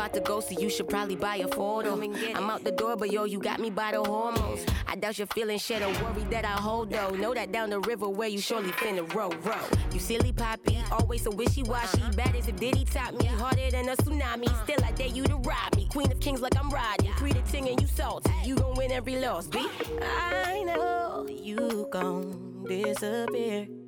[0.00, 2.00] about to go, so you should probably buy a photo.
[2.34, 4.64] I'm out the door, but yo, you got me by the hormones.
[4.88, 7.10] I doubt you're feeling shit or worry that I hold though.
[7.10, 9.60] Know that down the river where you surely finna row, row.
[9.92, 12.00] You silly poppy, always so wishy washy.
[12.16, 14.48] Bad as if Diddy top me, harder than a tsunami.
[14.64, 15.86] Still, I dare you to rob me.
[15.90, 17.12] Queen of kings like I'm riding.
[17.12, 18.32] Creed a ting and you salty.
[18.42, 19.66] You gon' win every loss, B.
[20.00, 23.79] I know you gon' disappear.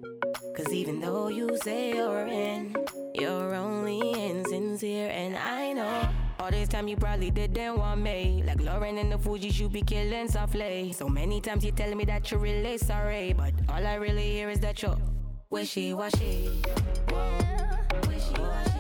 [0.54, 2.76] Cause even though you say you're in,
[3.14, 5.08] you're only insincere.
[5.08, 8.42] And I know all this time you probably didn't want me.
[8.46, 10.92] Like Lauryn and the Fugees, you be killing softly.
[10.92, 13.32] So many times you tell me that you're really sorry.
[13.32, 14.98] But all I really hear is that you're
[15.48, 16.50] wishy washy.
[18.06, 18.71] Wishy washy.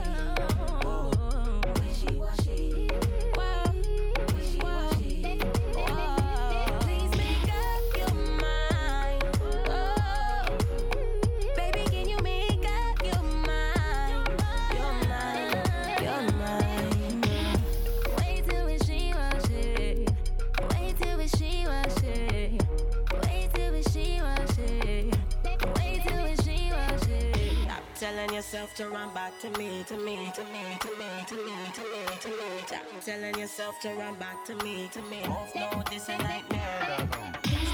[28.78, 31.80] Yourself to run back to me, to me, to me, to me, to me, to
[31.80, 32.36] me, to me.
[32.66, 35.20] Stop telling yourself to run back to me, to me.
[35.26, 37.08] Both know this a nightmare.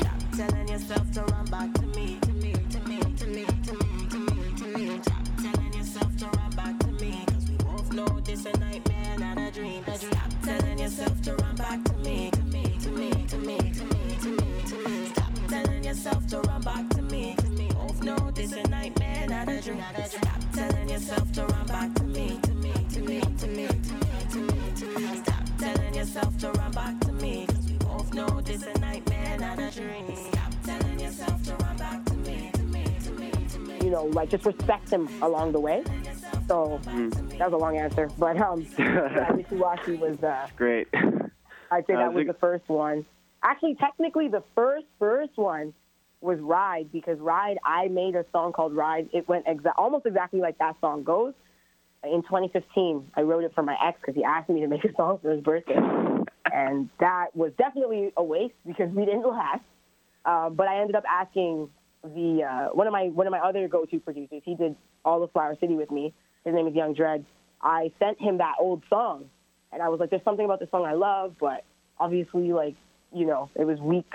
[0.01, 3.73] Stop telling yourself to run back to me, to me, to me, to me, to
[3.73, 5.01] me, to me, to me.
[5.03, 9.19] Stop telling yourself to run back to me, cause we both know this a nightmare,
[9.19, 9.85] not a dream.
[9.95, 13.85] Stop telling yourself to run back to me, to me, to me, to me, to
[13.85, 15.07] me, to me, to me.
[15.07, 19.27] Stop telling yourself to run back to me, cause we both know this a nightmare,
[19.29, 19.83] not a dream.
[20.07, 20.48] Stop
[20.99, 24.39] yourself to run back to me, to me, to me, to me, to me, to
[24.41, 25.17] me, to me.
[25.23, 29.39] Stop telling yourself to run back to me, cause we both know this a nightmare,
[29.39, 30.17] not a dream.
[30.17, 33.79] Stop telling yourself to run back to me, to me, to me, to me.
[33.85, 35.85] You know, like just respect him along the way.
[36.49, 40.89] So that was a long answer, but um, yeah, Wishy Washy was uh, Great.
[40.93, 43.07] I'd say Uh, that was the- the first one.
[43.45, 45.75] Actually, technically, the first first one
[46.21, 47.59] was Ride because Ride.
[47.65, 49.09] I made a song called Ride.
[49.13, 51.35] It went exa- almost exactly like that song goes.
[52.05, 54.95] In 2015, I wrote it for my ex because he asked me to make a
[54.97, 55.79] song for his birthday,
[56.53, 59.63] and that was definitely a waste because we didn't last.
[60.25, 61.69] Uh, but I ended up asking
[62.03, 64.43] the uh, one of my one of my other go-to producers.
[64.45, 66.15] He did all of Flower City with me.
[66.45, 67.25] His name is Young Dread.
[67.61, 69.25] I sent him that old song,
[69.73, 71.65] and I was like, "There's something about this song I love, but
[71.99, 72.77] obviously, like,
[73.13, 74.13] you know, it was weak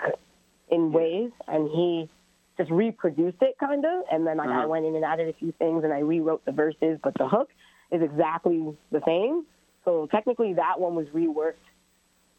[0.73, 2.09] in ways." And he
[2.57, 4.03] just reproduced it, kind of.
[4.11, 4.67] And then like I Uh-huh.
[4.67, 7.49] went in and added a few things, and I rewrote the verses, but the hook
[7.91, 9.45] is exactly the same.
[9.85, 11.55] So technically, that one was reworked.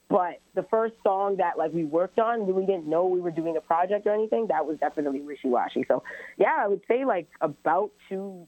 [0.09, 3.57] But the first song that like we worked on, we didn't know we were doing
[3.57, 4.47] a project or anything.
[4.49, 5.85] That was definitely Wishy Washy.
[5.89, 6.03] So
[6.37, 8.47] yeah, I would say like about two,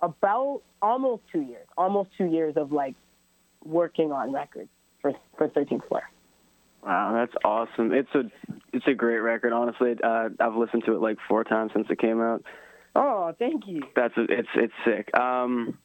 [0.00, 2.94] about almost two years, almost two years of like
[3.64, 4.68] working on records
[5.00, 6.02] for for 13th Floor.
[6.82, 7.92] Wow, that's awesome.
[7.92, 8.24] It's a
[8.72, 9.52] it's a great record.
[9.52, 12.44] Honestly, uh, I've listened to it like four times since it came out.
[12.96, 13.82] Oh, thank you.
[13.94, 15.16] That's it's it's sick.
[15.16, 15.78] Um,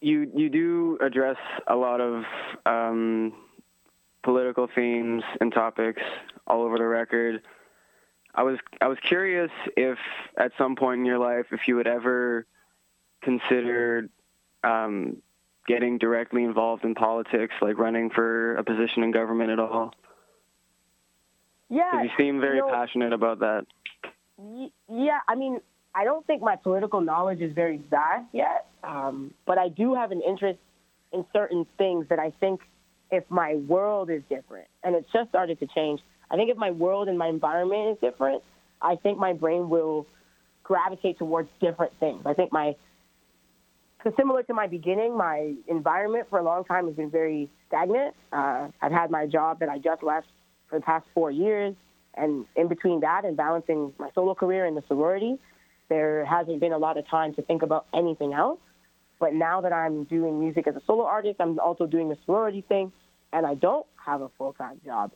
[0.00, 2.24] you you do address a lot of
[2.66, 3.32] um,
[4.22, 6.02] political themes and topics
[6.46, 7.42] all over the record.
[8.34, 9.98] I was I was curious if
[10.36, 12.46] at some point in your life if you had ever
[13.22, 14.10] considered
[14.64, 15.18] um,
[15.68, 19.94] getting directly involved in politics, like running for a position in government at all.
[21.68, 23.66] Yeah, Because you seem very you know- passionate about that.
[24.38, 25.60] Y- Yeah, I mean,
[25.94, 30.10] I don't think my political knowledge is very vast yet, um, but I do have
[30.10, 30.58] an interest
[31.12, 32.60] in certain things that I think
[33.10, 36.00] if my world is different, and it's just started to change,
[36.30, 38.42] I think if my world and my environment is different,
[38.80, 40.06] I think my brain will
[40.62, 42.22] gravitate towards different things.
[42.26, 42.76] I think my,
[43.98, 48.14] because similar to my beginning, my environment for a long time has been very stagnant.
[48.32, 50.28] Uh, I've had my job that I just left
[50.68, 51.74] for the past four years,
[52.14, 55.38] And in between that and balancing my solo career and the sorority,
[55.88, 58.58] there hasn't been a lot of time to think about anything else.
[59.20, 62.62] But now that I'm doing music as a solo artist, I'm also doing the sorority
[62.62, 62.92] thing,
[63.32, 65.12] and I don't have a full time job.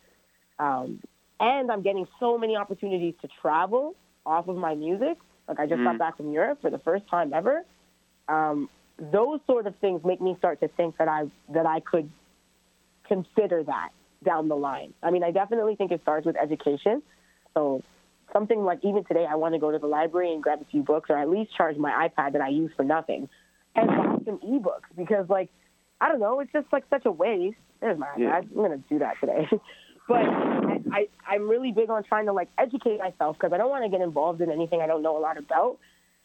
[0.59, 1.01] Um,
[1.41, 5.19] and I'm getting so many opportunities to travel off of my music.
[5.49, 5.85] Like I just Mm.
[5.85, 7.65] got back from Europe for the first time ever.
[8.29, 12.11] Um, those sort of things make me start to think that I that I could
[13.07, 13.91] consider that
[14.25, 14.95] down the line.
[15.03, 17.03] I mean, I definitely think it starts with education.
[17.55, 17.83] So
[18.33, 20.83] something like even today, I want to go to the library and grab a few
[20.83, 23.29] books, or at least charge my iPad that I use for nothing,
[23.75, 25.51] and buy some ebooks because, like,
[26.01, 27.57] I don't know, it's just like such a waste.
[27.81, 28.19] There's my iPad.
[28.19, 28.37] Yeah.
[28.37, 29.49] I'm gonna do that today.
[30.09, 33.71] but I, I, I'm really big on trying to like educate myself because I don't
[33.71, 35.79] want to get involved in anything I don't know a lot about,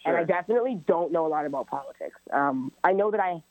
[0.06, 2.20] and I definitely don't know a lot about politics.
[2.32, 3.42] Um, I know that I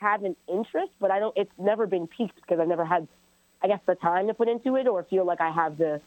[0.00, 1.36] have an interest, but I don't.
[1.36, 3.08] It's never been peaked because I've never had,
[3.62, 6.00] I guess, the time to put into it or feel like I have the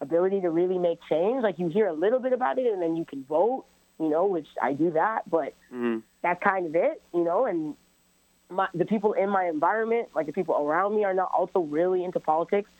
[0.00, 1.42] ability to really make change.
[1.42, 3.64] Like you hear a little bit about it and then you can vote,
[3.98, 6.02] you know, which I do that, but Mhm.
[6.22, 7.46] that's kind of it, you know.
[7.46, 7.76] And
[8.50, 12.04] my, the people in my environment, like the people around me, are not also really
[12.04, 12.70] into politics,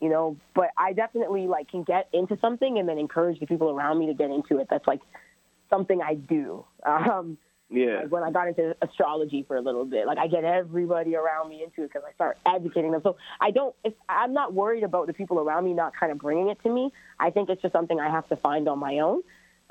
[0.00, 0.36] you know.
[0.54, 4.06] But I definitely like can get into something and then encourage the people around me
[4.06, 4.68] to get into it.
[4.70, 5.00] That's like
[5.72, 6.64] something I do.
[6.84, 7.38] Um,
[7.70, 8.00] Yeah.
[8.02, 11.48] like when I got into astrology for a little bit, like I get everybody around
[11.48, 13.00] me into it because I start educating them.
[13.02, 13.74] So I don't,
[14.08, 16.92] I'm not worried about the people around me not kind of bringing it to me.
[17.18, 19.22] I think it's just something I have to find on my own.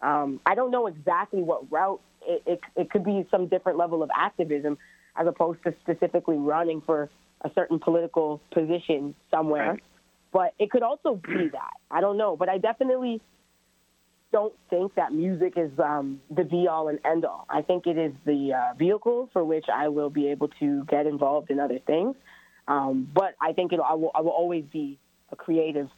[0.01, 2.01] Um, I don't know exactly what route.
[2.23, 4.79] It, it, it could be some different level of activism
[5.15, 7.09] as opposed to specifically running for
[7.41, 9.71] a certain political position somewhere.
[9.73, 9.83] Right.
[10.31, 11.73] But it could also be that.
[11.91, 12.35] I don't know.
[12.35, 13.21] But I definitely
[14.31, 17.45] don't think that music is um, the be all and end all.
[17.49, 21.05] I think it is the uh, vehicle for which I will be able to get
[21.05, 22.15] involved in other things.
[22.67, 24.97] Um, but I think it, I, will, I will always be
[25.31, 25.89] a creative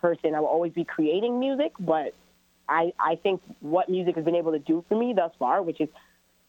[0.00, 0.34] person.
[0.34, 1.72] I will always be creating music.
[1.78, 2.14] But
[2.68, 5.80] I, I think what music has been able to do for me thus far, which
[5.80, 5.88] is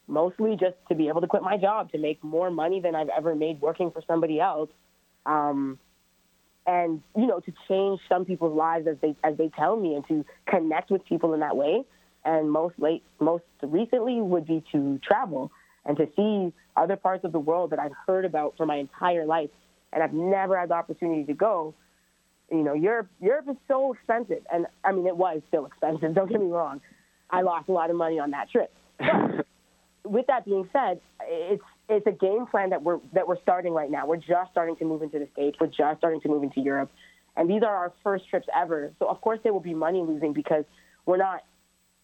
[0.08, 3.10] mostly just to be able to quit my job to make more money than I've
[3.10, 4.70] ever made working for somebody else.
[5.26, 5.80] Um,
[6.70, 10.08] and you know to change some people's lives as they as they tell me and
[10.08, 11.84] to connect with people in that way.
[12.24, 15.52] And most late most recently would be to travel
[15.86, 19.26] and to see other parts of the world that I've heard about for my entire
[19.26, 19.50] life.
[19.92, 21.74] And I've never had the opportunity to go.
[22.52, 24.46] You know Europe Europe is so expensive.
[24.54, 26.82] And I mean it was still expensive don't get me wrong.
[27.32, 28.72] I lost a lot of money on that trip.
[30.02, 33.74] But with that being said, it's it's a game plan that we're that we're starting
[33.74, 34.06] right now.
[34.06, 35.58] We're just starting to move into the states.
[35.60, 36.92] We're just starting to move into Europe,
[37.36, 38.94] and these are our first trips ever.
[39.00, 40.66] So of course there will be money losing because
[41.06, 41.44] we're not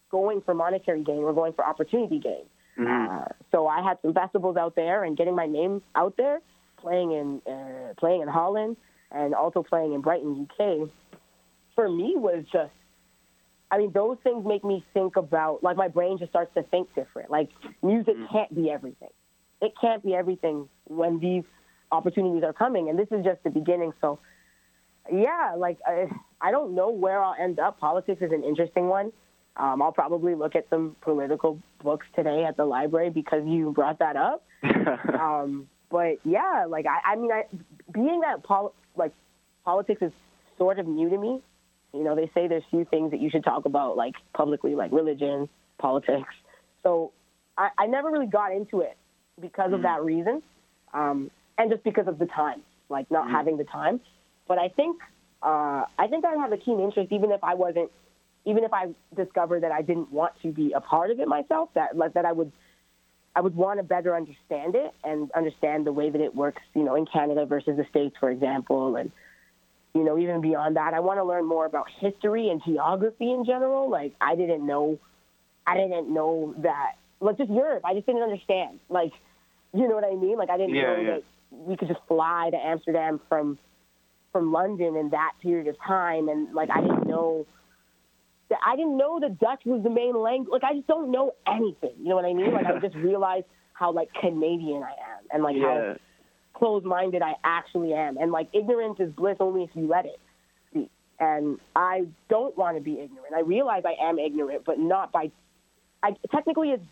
[0.10, 1.18] going for monetary gain.
[1.18, 2.46] We're going for opportunity gain.
[2.78, 6.42] Uh, so I had some festivals out there and getting my name out there,
[6.78, 8.78] playing in uh, playing in Holland
[9.12, 10.90] and also playing in Brighton, UK.
[11.76, 12.72] For me was just
[13.72, 16.94] I mean, those things make me think about, like, my brain just starts to think
[16.94, 17.32] different.
[17.32, 17.50] Like,
[17.82, 19.10] music can't be everything.
[19.62, 21.44] It can't be everything when these
[21.92, 22.90] opportunities are coming.
[22.90, 23.94] And this is just the beginning.
[24.02, 24.20] So,
[25.12, 26.08] yeah, like, I,
[26.42, 27.80] I don't know where I'll end up.
[27.80, 29.12] Politics is an interesting one.
[29.58, 34.00] Um, I'll probably look at some political books today at the library because you brought
[34.00, 34.44] that up.
[35.20, 37.44] um, but yeah, like I, I mean, I,
[37.94, 39.14] being that pol- like
[39.64, 40.12] politics is
[40.58, 41.42] sort of new to me.
[41.94, 44.92] You know, they say there's few things that you should talk about like publicly, like
[44.92, 46.34] religion, politics.
[46.84, 47.14] So
[47.58, 48.98] I, I never really got into it
[49.40, 50.42] because of that reason,
[50.94, 54.00] um, and just because of the time, like not having the time.
[54.48, 55.02] But I think
[55.42, 57.92] uh, I think I'd have a keen interest, even if I wasn't,
[58.46, 61.70] even if I discovered that I didn't want to be a part of it myself.
[61.74, 62.52] That like that I would
[63.36, 66.84] I would want to better understand it and understand the way that it works, you
[66.84, 68.96] know, in Canada versus the States, for example.
[68.96, 69.12] And,
[69.94, 73.44] you know, even beyond that, I want to learn more about history and geography in
[73.44, 73.90] general.
[73.90, 75.00] Like, I didn't know,
[75.68, 78.80] I didn't know that, like, just Europe, I just didn't understand.
[78.90, 79.14] Like,
[79.74, 80.38] you know what I mean?
[80.38, 81.12] Like, I didn't Yeah, know yeah.
[81.12, 83.58] that we could just fly to Amsterdam from,
[84.32, 86.30] from London in that period of time.
[86.30, 87.46] And, like, I didn't know,
[88.50, 90.52] that I didn't know that Dutch was the main language.
[90.52, 91.94] Like, I just don't know anything.
[92.00, 92.54] You know what I mean?
[92.54, 95.94] Like, I just realized how, like, Canadian I am and, like, how yeah.
[96.54, 98.18] closed-minded I actually am.
[98.18, 100.20] And like ignorance is bliss only if you let it
[100.74, 100.90] be.
[101.20, 103.34] And I don't want to be ignorant.
[103.36, 105.32] I realize I am ignorant, but not by.
[106.02, 106.84] I technically it's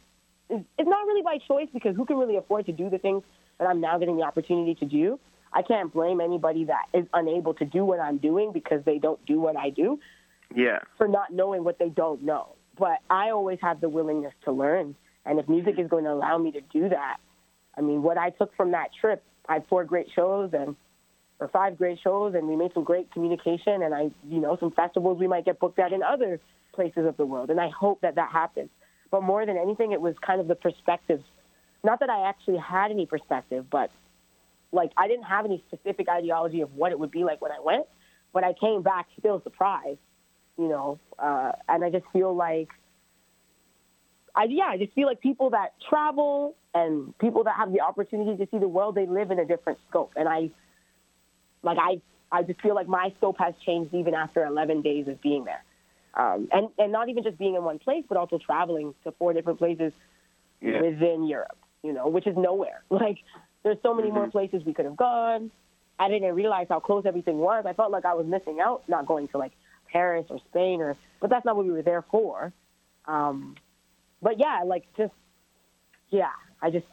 [0.78, 3.24] it's not really by choice because who can really afford to do the things
[3.60, 5.20] that I'm now getting the opportunity to do?
[5.54, 9.24] I can't blame anybody that is unable to do what I'm doing because they don't
[9.26, 10.00] do what I do
[10.54, 10.80] Yeah.
[10.98, 12.56] for not knowing what they don't know.
[12.78, 14.96] But I always have the willingness to learn.
[15.26, 17.18] And if music is going to allow me to do that,
[17.78, 20.76] I mean, what I took from that trip, I had four great shows and
[21.38, 24.72] for five great shows, and we made some great communication, and I, you know, some
[24.72, 26.40] festivals we might get booked at in other
[26.74, 28.70] places of the world, and I hope that that happens.
[29.14, 31.24] But more than anything, it was kind of the perspectives.
[31.84, 33.92] Not that I actually had any perspective, but
[34.72, 37.60] like I didn't have any specific ideology of what it would be like when I
[37.64, 37.86] went,
[38.34, 40.00] but I came back still surprised,
[40.58, 42.70] you know, uh, and I just feel like,
[44.36, 48.36] I yeah, I just feel like people that travel and people that have the opportunity
[48.44, 50.50] to see the world, they live in a different scope, and I,
[51.62, 52.02] like I,
[52.32, 55.64] I just feel like my scope has changed even after 11 days of being there,
[56.16, 59.34] um, and and not even just being in one place, but also traveling to four
[59.34, 59.92] different places
[60.62, 60.82] Yeah.
[60.82, 62.84] within Europe, you know, which is nowhere.
[62.90, 63.18] Like
[63.64, 65.52] there's so many more places we could have gone.
[66.00, 67.66] I didn't realize how close everything was.
[67.66, 69.54] I felt like I was missing out not going to like
[69.92, 72.52] Paris or Spain or but that's not what we were there for.
[73.06, 73.56] Um
[74.22, 75.14] but yeah, like just
[76.10, 76.86] yeah, I just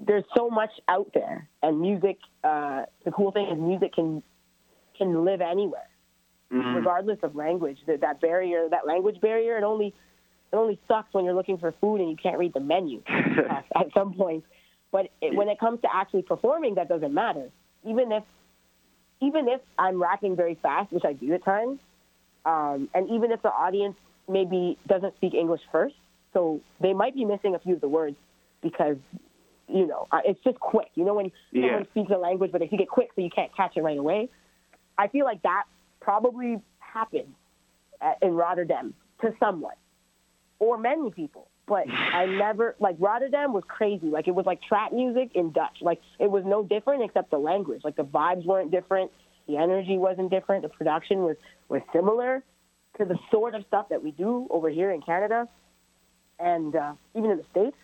[0.00, 4.22] there's so much out there and music uh the cool thing is music can
[4.96, 5.88] can live anywhere
[6.54, 6.76] Mhm.
[6.76, 7.78] regardless of language.
[7.86, 9.88] That that barrier, that language barrier, it only
[10.52, 13.64] it only sucks when you're looking for food and you can't read the menu at,
[13.74, 14.44] at some point.
[14.92, 17.50] But it, when it comes to actually performing, that doesn't matter.
[17.84, 18.22] Even if
[19.20, 21.80] even if I'm rapping very fast, which I do at times,
[22.44, 23.96] um, and even if the audience
[24.28, 25.94] maybe doesn't speak English first,
[26.32, 28.16] so they might be missing a few of the words
[28.62, 28.96] because
[29.66, 30.90] you know it's just quick.
[30.94, 31.68] You know when Yeah.
[31.68, 33.98] someone speaks a language, but they speak it quick, so you can't catch it right
[33.98, 34.28] away.
[34.96, 35.64] I feel like that
[36.04, 37.34] probably happened
[38.00, 39.74] at, in Rotterdam to someone
[40.58, 41.48] or many people.
[41.66, 44.06] But I never like Rotterdam was crazy.
[44.06, 45.78] Like it was like trap music in Dutch.
[45.80, 47.82] Like it was no different except the language.
[47.84, 49.10] Like the vibes weren't different,
[49.48, 51.36] the energy wasn't different, the production was
[51.68, 52.42] was similar
[52.98, 55.48] to the sort of stuff that we do over here in Canada
[56.38, 57.76] and uh, even in the states.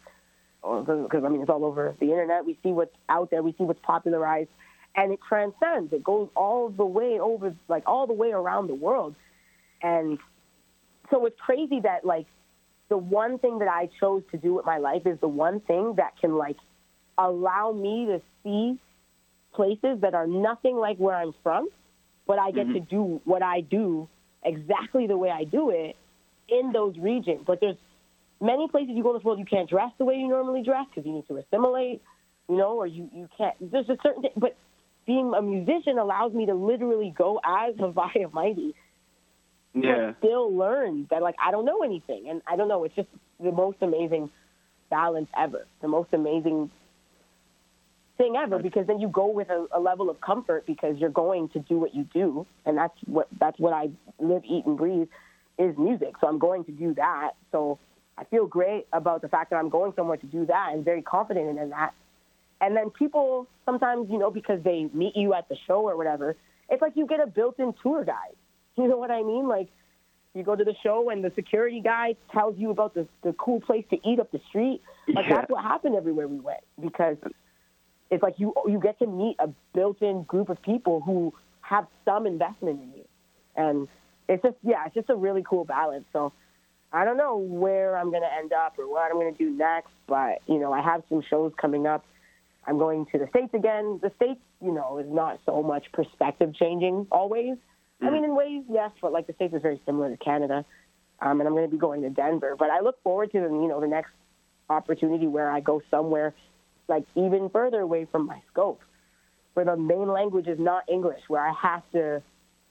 [0.63, 2.45] Because I mean, it's all over the internet.
[2.45, 3.43] We see what's out there.
[3.43, 4.51] We see what's popularized,
[4.97, 5.93] and it transcends.
[5.93, 9.15] It goes all the way over, like all the way around the world.
[9.83, 10.19] And
[11.11, 12.27] so it's crazy that like
[12.89, 15.95] the one thing that I chose to do with my life is the one thing
[15.97, 16.57] that can like
[17.17, 18.79] allow me to see
[19.55, 21.69] places that are nothing like where I'm from,
[22.27, 22.75] but I get mm-hmm.
[22.75, 24.09] to do what I do
[24.45, 25.97] exactly the way I do it
[26.49, 27.47] in those regions.
[27.47, 27.77] Like there's
[28.41, 30.87] many places you go in this world you can't dress the way you normally dress
[30.89, 32.03] because you need to assimilate,
[32.49, 33.55] you know, or you, you can't.
[33.61, 34.57] There's a certain, thing, but
[35.11, 38.77] being a musician allows me to literally go as Haviah Mighty
[39.75, 40.13] Yeah.
[40.13, 42.85] but still learn that like I don't know anything, and I don't know.
[42.85, 43.09] It's just
[43.41, 44.31] the most amazing
[44.89, 46.71] balance ever, the most amazing
[48.19, 48.61] thing ever.
[48.61, 51.77] Because then you go with a, a level of comfort because you're going to do
[51.77, 53.91] what you do, and that's what that's what I
[54.21, 55.09] live, eat, and breathe
[55.59, 56.15] is music.
[56.21, 57.31] So I'm going to do that.
[57.51, 57.81] So
[58.17, 61.03] I feel great about the fact that I'm going somewhere to do that, and very
[61.03, 61.95] confident in that.
[62.61, 66.37] And then people sometimes, you know, because they meet you at the show or whatever,
[66.69, 68.17] it's like you get a built-in tour guide.
[68.77, 69.47] You know what I mean?
[69.47, 69.69] Like
[70.33, 73.61] you go to the show and the security guy tells you about the the cool
[73.61, 74.81] place to eat up the street.
[75.09, 75.37] Like Yeah.
[75.37, 77.17] that's what happened everywhere we went because
[78.11, 82.27] it's like you you get to meet a built-in group of people who have some
[82.27, 83.05] investment in you,
[83.57, 83.89] and
[84.29, 86.05] it's just yeah, it's just a really cool balance.
[86.13, 86.33] So
[86.93, 90.39] I don't know where I'm gonna end up or what I'm gonna do next, but
[90.47, 92.05] you know I have some shows coming up.
[92.67, 94.01] I'm going to the states again.
[94.03, 97.57] The states, you know, is not so much perspective changing always.
[98.03, 100.65] I mean, in ways, yes, but like the states is very similar to Canada.
[101.21, 102.57] Um, and I'm going to be going to Denver.
[102.59, 104.13] But I look forward to the you know the next
[104.71, 106.35] opportunity where I go somewhere
[106.89, 108.81] like even further away from my scope,
[109.55, 112.23] where the main language is not English, where I have to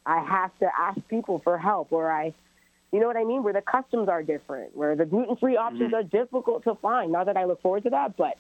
[0.06, 2.34] I have to ask people for help, or I
[2.92, 5.94] you know what I mean, where the customs are different, where the gluten free options
[5.94, 7.12] are difficult to find.
[7.12, 8.38] Not that I look forward to that, but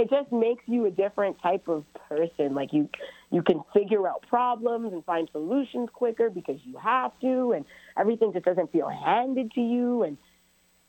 [0.00, 2.54] it just makes you a different type of person.
[2.54, 2.88] Like you,
[3.30, 7.64] you can figure out problems and find solutions quicker because you have to, and
[7.98, 10.02] everything just doesn't feel handed to you.
[10.04, 10.16] And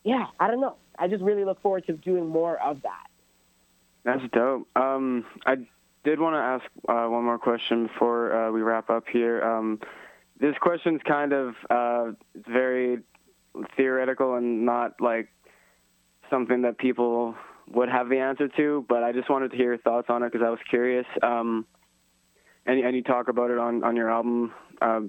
[0.03, 0.77] yeah, I don't know.
[0.97, 3.07] I just really look forward to doing more of that.
[4.03, 4.67] That's dope.
[4.75, 5.57] Um, I
[6.03, 9.43] did want to ask uh, one more question before uh, we wrap up here.
[9.43, 9.79] Um,
[10.39, 12.11] this question's kind of uh,
[12.47, 12.99] very
[13.75, 15.27] theoretical and not like
[16.29, 17.35] something that people
[17.73, 20.31] would have the answer to, but I just wanted to hear your thoughts on it
[20.31, 21.05] because I was curious.
[21.21, 21.65] Um,
[22.65, 25.01] and, and you talk about it on, on your album, uh,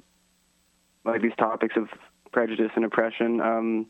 [1.04, 1.88] like these topics of
[2.32, 3.40] prejudice and oppression.
[3.40, 3.86] Um,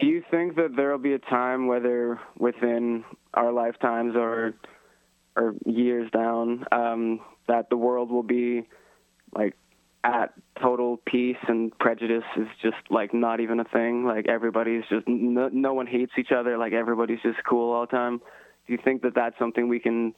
[0.00, 3.04] do you think that there will be a time, whether within
[3.34, 4.54] our lifetimes or
[5.36, 8.66] or years down, um, that the world will be
[9.34, 9.56] like
[10.02, 14.04] at total peace and prejudice is just like not even a thing?
[14.04, 16.56] Like everybody's just no, no one hates each other.
[16.58, 18.18] Like everybody's just cool all the time.
[18.66, 20.14] Do you think that that's something we can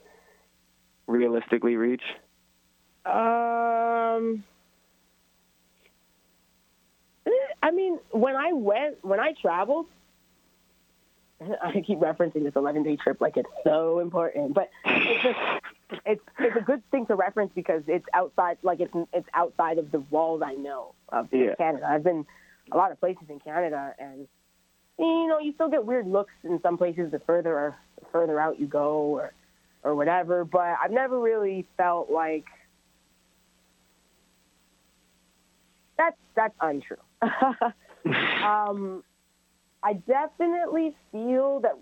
[1.07, 2.03] realistically reach?
[3.05, 4.45] Um,
[7.62, 9.87] I mean, when I went, when I traveled,
[11.62, 15.39] I keep referencing this 11 day trip like it's so important, but it's just,
[16.07, 19.90] it's, it's a good thing to reference because it's outside, like it's, it's outside of
[19.90, 21.55] the walls I know of Yeah.
[21.57, 21.86] Canada.
[21.88, 22.24] I've been
[22.70, 24.26] a lot of places in Canada and,
[24.99, 28.38] you know, you still get weird looks in some places the further, or the further
[28.40, 29.32] out you go or,
[29.82, 32.45] or whatever, but I've never really felt like,
[35.99, 36.97] that's that's untrue.
[38.45, 39.05] um,
[39.82, 41.76] I definitely feel that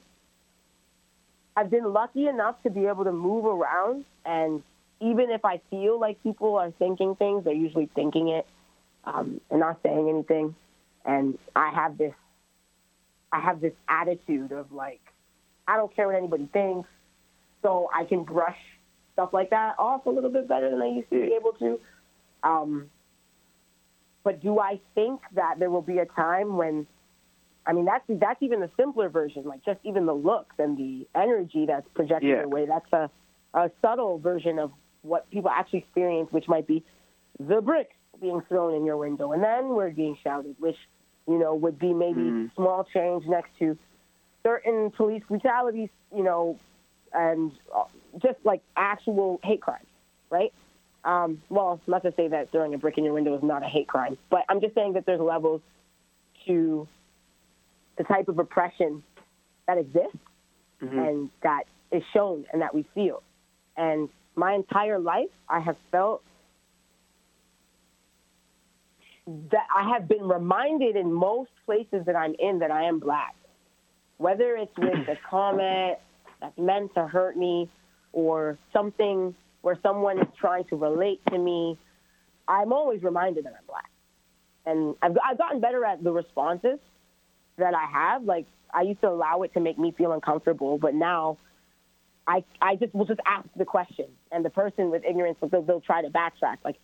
[1.56, 4.62] I've been lucky enough to be able to move around, and
[5.00, 8.46] even if I feel like people are thinking things, they're usually thinking it
[9.04, 10.54] um, and not saying anything.
[11.04, 12.14] And I have this,
[13.32, 15.00] I have this attitude of like,
[15.66, 16.88] I don't care what anybody thinks,
[17.62, 18.58] so I can brush
[19.14, 21.80] stuff like that off a little bit better than I used to be able to.
[22.42, 22.90] Um,
[24.22, 26.86] but do I think that there will be a time when,
[27.70, 31.06] I mean, that's that's even the simpler version, like just even the looks and the
[31.14, 32.36] energy that's projected Yeah.
[32.38, 32.66] their way.
[32.66, 33.08] That's a,
[33.54, 36.82] a subtle version of what people actually experience, which might be
[37.38, 40.76] the bricks being thrown in your window and then word being shouted, which
[41.28, 42.54] you know would be maybe Mhm.
[42.56, 43.78] small change next to
[44.42, 46.58] certain police brutalities, you know,
[47.12, 47.84] and uh,
[48.18, 49.86] just like actual hate crimes,
[50.28, 50.52] right?
[51.04, 53.68] Um, well, not to say that throwing a brick in your window is not a
[53.68, 55.62] hate crime, but I'm just saying that there's levels
[56.46, 56.88] to
[58.00, 59.02] the type of oppression
[59.66, 60.16] that exists
[60.80, 61.06] Mhm.
[61.06, 63.22] and that is shown and that we feel.
[63.76, 66.22] And my entire life, I have felt
[69.26, 73.36] that I have been reminded in most places that I'm in that I am black.
[74.16, 75.98] Whether it's with a comment
[76.40, 77.68] that's meant to hurt me
[78.14, 81.76] or something where someone is trying to relate to me,
[82.48, 83.90] I'm always reminded that I'm black.
[84.64, 86.78] And I've, I've gotten better at the responses
[87.60, 88.24] that I have.
[88.24, 91.38] Like, I used to allow it to make me feel uncomfortable, but now
[92.26, 94.06] I, I just will just ask the question.
[94.30, 96.58] And the person with ignorance, they'll, they'll try to backtrack.
[96.64, 96.76] Like,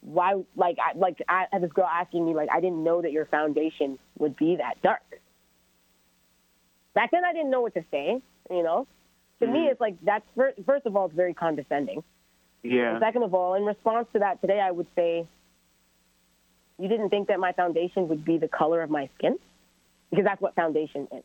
[0.00, 3.12] why, like, I, like I had this girl asking me, like, I didn't know that
[3.12, 5.02] your foundation would be that dark.
[6.94, 8.20] Back then, I didn't know what to say,
[8.50, 8.86] you know?
[9.40, 9.70] To me, Mhm.
[9.72, 12.02] it's like, that's, fir- first of all, it's very condescending.
[12.62, 12.92] Yeah.
[12.92, 15.26] And second of all, in response to that today, I would say,
[16.80, 19.38] you didn't think that my foundation would be the color of my skin?
[20.10, 21.24] Because that's what foundation is.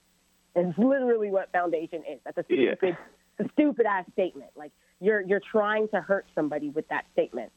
[0.56, 2.20] It's literally what foundation is.
[2.24, 2.76] That's a Yeah.
[2.76, 2.98] stupid,
[3.40, 4.52] a stupid ass statement.
[4.56, 7.52] Like you're you're trying to hurt somebody with that statement.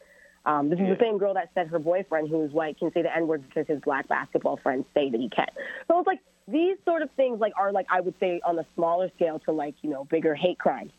[0.46, 0.94] Um, this is Yeah.
[0.94, 3.42] the same girl that said her boyfriend, who is white, can say the N word
[3.48, 5.48] because his black basketball friends say that he can.
[5.88, 8.66] So it's like these sort of things, like are like I would say on a
[8.74, 10.92] smaller scale to like you know bigger hate crimes.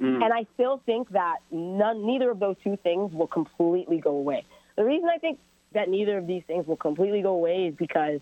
[0.00, 0.24] Mm.
[0.24, 4.44] And I still think that none, neither of those two things will completely go away.
[4.76, 5.38] The reason I think
[5.72, 8.20] that neither of these things will completely go away is because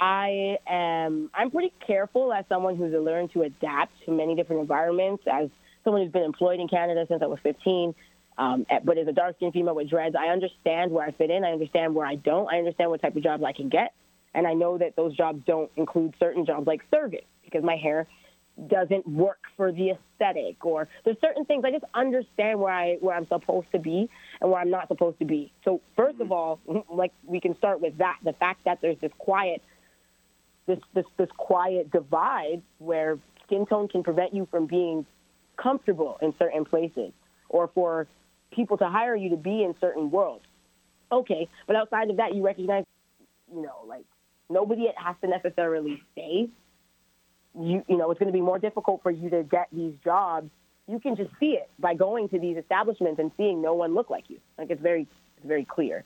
[0.00, 5.24] I am I'm pretty careful as someone who's learned to adapt to many different environments.
[5.30, 5.50] As
[5.84, 7.94] someone who's been employed in Canada since I was 15,
[8.38, 11.30] um, at- but as a dark skinned female with dreads, I understand where I fit
[11.30, 11.44] in.
[11.44, 12.50] I understand where I don't.
[12.52, 13.92] I understand what type of jobs I can get,
[14.34, 18.06] and I know that those jobs don't include certain jobs like service because my hair
[18.68, 23.16] doesn't work for the aesthetic or there's certain things I just understand where I where
[23.16, 24.08] I'm supposed to be
[24.40, 25.52] and where I'm not supposed to be.
[25.64, 29.12] So 1st of all, like we can start with that, the fact that there's this
[29.18, 29.62] quiet
[30.66, 35.04] this this this quiet divide where skin tone can prevent you from being
[35.56, 37.12] comfortable in certain places
[37.48, 38.06] or for
[38.52, 40.44] people to hire you to be in certain worlds.
[41.12, 42.84] Okay, but outside of that you recognize
[43.52, 44.04] you know, like
[44.48, 46.48] nobody has to necessarily stay.
[47.58, 50.50] You you know it's going to be more difficult for you to get these jobs.
[50.86, 54.10] You can just see it by going to these establishments and seeing no one look
[54.10, 54.38] like you.
[54.58, 55.06] Like it's very
[55.36, 56.04] it's very clear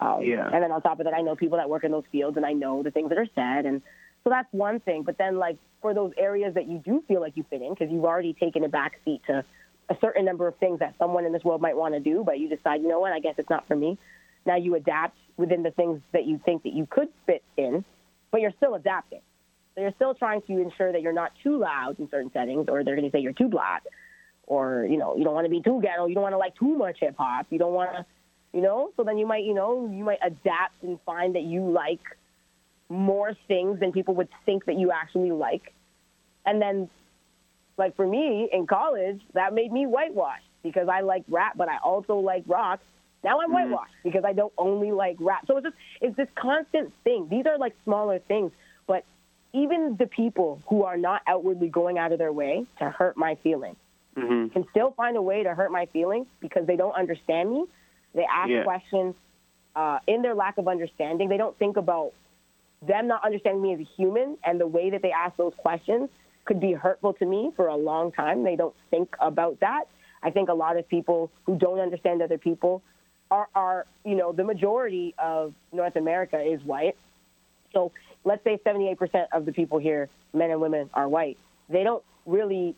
[0.00, 0.48] um, Yeah.
[0.52, 2.44] and then on top of that i know people that work in those fields and
[2.44, 3.66] i know the things that are said.
[3.66, 3.82] And
[4.24, 5.02] so that's one thing.
[5.02, 7.90] But then like for those areas that you do feel like you fit in because
[7.92, 9.44] you've already taken a back seat to
[9.90, 12.38] a certain number of things that someone in this world might want to do but
[12.38, 13.12] you decide you know what?
[13.12, 13.98] I guess it's not for me.
[14.46, 17.84] Now you adapt within the things that you think that you could fit in
[18.30, 19.20] but you're still adapting.
[19.74, 22.82] So you're still trying to ensure that you're not too loud in certain settings, or
[22.82, 23.84] they're going to say you're too black,
[24.46, 26.56] or you know you don't want to be too ghetto, you don't want to like
[26.56, 28.06] too much hip hop, you don't want to,
[28.54, 28.90] you know.
[28.96, 32.00] So then you might, you know, you might adapt and find that you like
[32.88, 35.74] more things than people would think that you actually like,
[36.46, 36.88] and then,
[37.76, 41.78] like for me in college, that made me whitewashed because I like rap, but I
[41.84, 42.80] also like rock.
[43.24, 45.46] Now I'm whitewashed because I don't only like rap.
[45.46, 47.26] So it's just it's this constant thing.
[47.28, 48.52] These are like smaller things,
[48.86, 49.04] but
[49.52, 53.34] even the people who are not outwardly going out of their way to hurt my
[53.36, 53.76] feelings,
[54.16, 54.52] Mhm.
[54.52, 57.66] can still find a way to hurt my feelings because they don't understand me.
[58.14, 58.64] They ask Yeah.
[58.64, 59.14] questions
[59.76, 61.28] uh, in their lack of understanding.
[61.28, 62.12] They don't think about
[62.82, 66.10] them not understanding me as a human and the way that they ask those questions
[66.44, 68.44] could be hurtful to me for a long time.
[68.44, 69.84] They don't think about that.
[70.22, 72.82] I think a lot of people who don't understand other people
[73.30, 76.96] are, are you know, the majority of North America is white.
[77.72, 77.92] So
[78.24, 81.38] let's say 78% of the people here, men and women, are white.
[81.68, 82.74] They don't really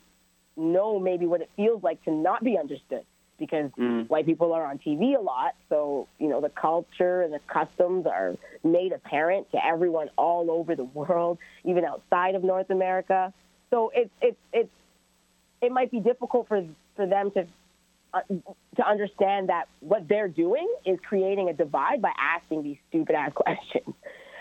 [0.57, 3.05] know maybe what it feels like to not be understood
[3.39, 3.71] because
[4.09, 5.55] white people are on TV a lot.
[5.69, 10.75] So, you know, the culture and the customs are made apparent to everyone all over
[10.75, 13.33] the world, even outside of North America.
[13.71, 14.71] So it's, it's, it's,
[15.63, 16.65] it might be difficult for,
[16.95, 17.47] for them to,
[18.15, 18.21] uh,
[18.77, 23.33] to understand that what they're doing is creating a divide by asking these stupid ass
[23.35, 23.95] questions.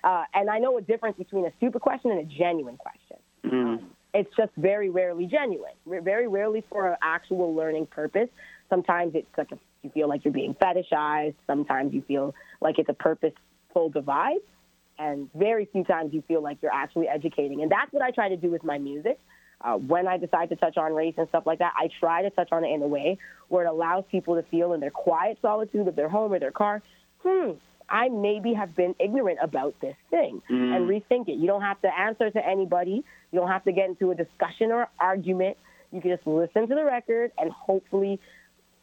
[0.04, 3.86] Uh, and I know a difference between a stupid question and a genuine question Mm-hmm.
[4.14, 5.74] it's just very rarely genuine.
[5.86, 8.30] Very rarely for an actual learning purpose.
[8.70, 11.36] Sometimes it's like a, you feel like you're being fetishized.
[11.48, 14.40] Sometimes you feel like it's a purposeful divide,
[14.98, 17.62] and very few times you feel like you're actually educating.
[17.62, 19.20] And that's what I try to do with my music.
[19.62, 22.30] Uh, when I decide to touch on race and stuff like that, I try to
[22.30, 25.38] touch on it in a way where it allows people to feel in their quiet
[25.42, 26.82] solitude of their home or their car,
[27.24, 27.52] hmm,
[27.90, 30.42] I maybe have been ignorant about this thing
[30.74, 31.38] and rethink it.
[31.38, 33.04] You don't have to answer to anybody.
[33.32, 35.58] You don't have to get into a discussion or argument.
[35.92, 38.20] You can just listen to the record and hopefully,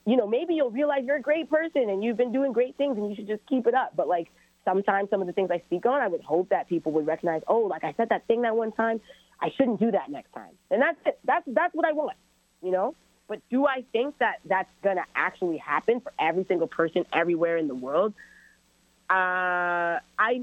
[0.05, 2.97] you know, maybe you'll realize you're a great person and you've been doing great things
[2.97, 3.95] and you should just keep it up.
[3.97, 4.29] But like
[4.65, 7.43] sometimes some of the things I speak on, I would hope that people would recognize,
[7.47, 9.01] oh, like I said that thing that one time,
[9.41, 10.53] I shouldn't do that next time.
[10.71, 11.19] And that's it.
[11.25, 12.17] That's that's what I want,
[12.63, 12.95] you know.
[13.29, 17.67] But do I think that that's gonna actually happen for every single person everywhere in
[17.67, 18.15] the world?
[19.11, 20.43] Uh, I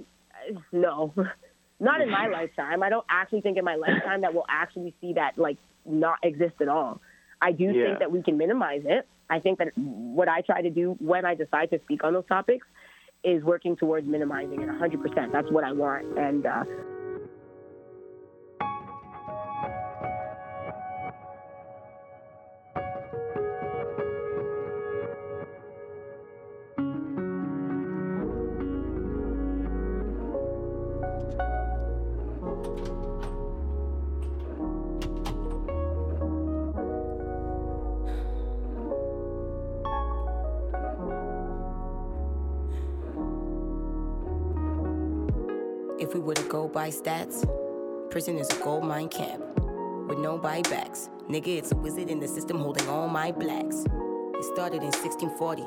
[0.72, 1.14] no,
[1.80, 2.84] not in my lifetime.
[2.84, 6.56] I don't actually think in my lifetime that we'll actually see that like not exist
[6.62, 7.02] at all.
[7.42, 7.84] I do Yeah.
[7.86, 9.08] think that we can minimize it.
[9.30, 12.26] I think that what I try to do when I decide to speak on those
[12.28, 12.66] topics
[13.24, 15.32] is working towards minimizing it 100%.
[15.32, 16.06] That's what I want.
[16.18, 16.64] And uh,
[46.80, 47.44] by stats,
[48.10, 49.44] prison is a gold mine camp
[50.08, 51.10] with no buybacks.
[51.28, 53.84] Nigga, it's a wizard in the system holding all my blacks.
[54.40, 55.64] It started in 1640,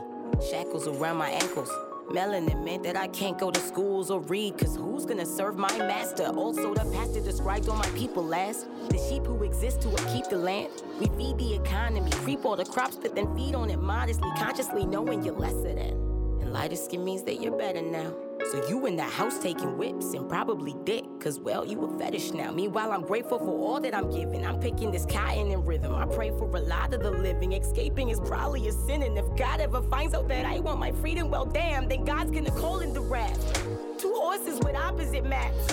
[0.50, 1.68] shackles around my ankles.
[2.08, 5.76] Melanin meant that I can't go to schools or read, cause who's gonna serve my
[5.76, 6.28] master?
[6.28, 10.38] Also, the pastor described all my people as The sheep who exist to upkeep the
[10.38, 10.72] land.
[10.98, 14.86] We feed the economy, creep all the crops, but then feed on it modestly, consciously
[14.86, 15.92] knowing you're lesser than.
[16.40, 18.14] And lighter skin means that you're better now.
[18.50, 22.32] So you in the house taking whips and probably dick, cause well, you a fetish
[22.32, 22.50] now.
[22.50, 24.44] Meanwhile, I'm grateful for all that I'm given.
[24.44, 25.94] I'm picking this cotton and rhythm.
[25.94, 27.52] I pray for a lot of the living.
[27.52, 30.92] Escaping is probably a sin, and if God ever finds out that I want my
[30.92, 33.54] freedom, well, damn, then God's gonna call in the wrath.
[33.98, 35.66] Two horses with opposite maps.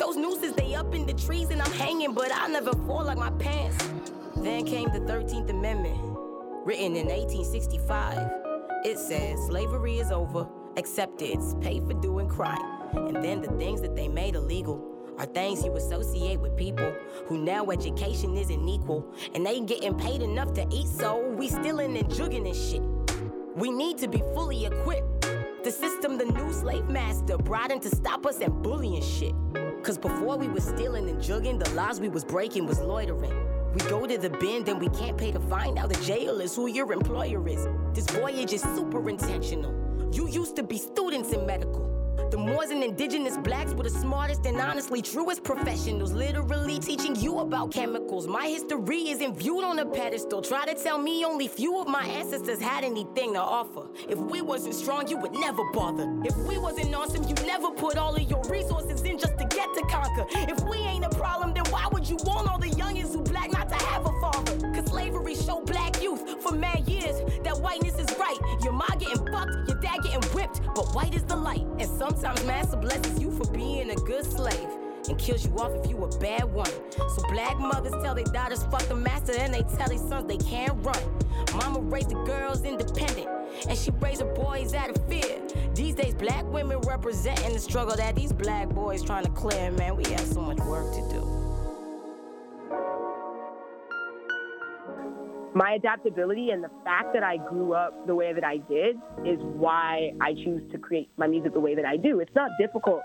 [0.00, 3.18] Those nooses, they up in the trees, and I'm hanging, but I'll never fall like
[3.18, 3.88] my pants.
[4.36, 5.98] Then came the 13th Amendment,
[6.64, 8.30] written in 1865.
[8.84, 10.46] It says slavery is over,
[10.76, 12.62] accept it, it's paid for doing crime.
[12.92, 16.92] And then the things that they made illegal are things you associate with people
[17.26, 19.06] who now education isn't equal.
[19.34, 22.82] And they ain't getting paid enough to eat, so we stealing and jugging and shit.
[23.56, 25.22] We need to be fully equipped.
[25.62, 29.34] The system, the new slave master, brought in to stop us and bullying shit.
[29.82, 33.32] Cause before we was stealing and jugging, the laws we was breaking was loitering.
[33.74, 36.54] We go to the bend and we can't pay to find out the jail is
[36.54, 37.66] who your employer is.
[37.92, 39.83] This voyage is super intentional.
[40.14, 41.90] You used to be students in medical.
[42.30, 47.40] The Moors and indigenous blacks were the smartest and honestly truest professionals, literally teaching you
[47.40, 48.28] about chemicals.
[48.28, 50.40] My history isn't viewed on a pedestal.
[50.40, 53.88] Try to tell me only few of my ancestors had anything to offer.
[54.08, 56.06] If we wasn't strong, you would never bother.
[56.24, 59.68] If we wasn't awesome, you'd never put all of your resources in just to get
[59.74, 60.26] to conquer.
[60.48, 61.63] If we ain't a problem, then
[70.74, 71.66] but white is the light.
[71.78, 74.68] And sometimes master blesses you for being a good slave.
[75.08, 76.70] And kills you off if you a bad one.
[76.90, 80.38] So black mothers tell their daughters fuck the master, and they tell their sons they
[80.38, 80.98] can't run.
[81.56, 83.28] Mama raised the girls independent,
[83.68, 85.42] and she raised her boys out of fear.
[85.74, 89.70] These days, black women representing the struggle that these black boys trying to clear.
[89.72, 91.43] Man, we have so much work to do.
[95.54, 99.38] My adaptability and the fact that I grew up the way that I did is
[99.40, 102.20] why I choose to create my music the way that I do.
[102.20, 103.02] It's not difficult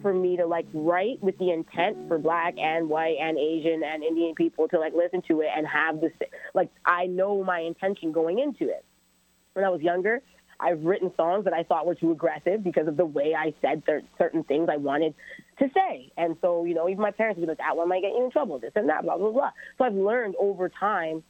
[0.00, 4.02] for me to like write with the intent for black and white and Asian and
[4.02, 6.12] Indian people to like listen to it and have this
[6.54, 8.84] like I know my intention going into it.
[9.54, 10.20] When I was younger,
[10.60, 13.82] I've written songs that I thought were too aggressive because of the way I said
[14.18, 15.14] certain things I wanted
[15.58, 16.12] to say.
[16.16, 18.24] And so, you know, even my parents would be like, that one might get you
[18.24, 19.50] in trouble, this and that, blah, blah, blah.
[19.78, 21.22] So I've learned over time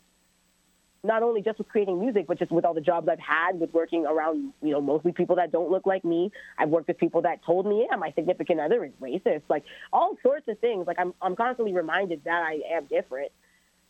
[1.05, 3.72] not only just with creating music, but just with all the jobs I've had with
[3.72, 6.32] working around, you know, mostly people that don't look like me.
[6.59, 10.16] I've worked with people that told me, yeah, my significant other is racist, like all
[10.22, 10.86] sorts of things.
[10.86, 13.30] Like I'm, I'm constantly reminded that I am different.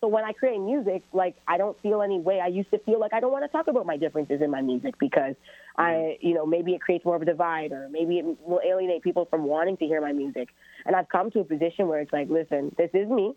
[0.01, 2.41] So when I create music, like I don't feel any way.
[2.41, 4.61] I used to feel like I don't want to talk about my differences in my
[4.61, 5.35] music because
[5.79, 9.03] I, you know, maybe it creates more of a divide or maybe it will alienate
[9.03, 10.49] people from wanting to hear my music.
[10.85, 13.35] And I've come to a position where it's like, listen, this is me.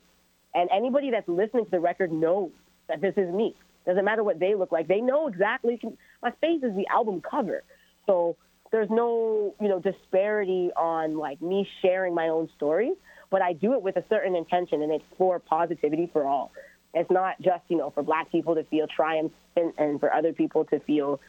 [0.53, 2.51] And anybody that's listening to the record knows
[2.87, 3.55] that this is me.
[3.85, 4.87] Doesn't matter what they look like.
[4.87, 5.79] They know exactly.
[6.21, 7.63] My face is the album cover.
[8.05, 8.35] So
[8.71, 12.95] there's no, you know, disparity on like me sharing my own stories,
[13.29, 16.51] but I do it with a certain intention and it's for positivity for all.
[16.93, 20.65] It's not just, you know, for black people to feel triumphant and for other people
[20.65, 21.19] to feel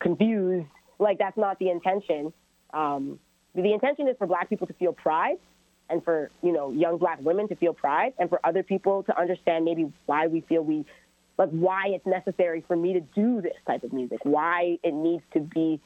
[0.00, 0.66] confused.
[0.98, 2.32] Like that's not the intention.
[2.72, 3.18] Um,
[3.54, 5.36] the intention is for black people to feel pride
[5.88, 9.18] and for, you know, young black women to feel pride and for other people to
[9.18, 10.84] understand maybe why we feel we
[11.36, 15.22] like why it's necessary for me to do this type of music, why it needs
[15.32, 15.80] to be,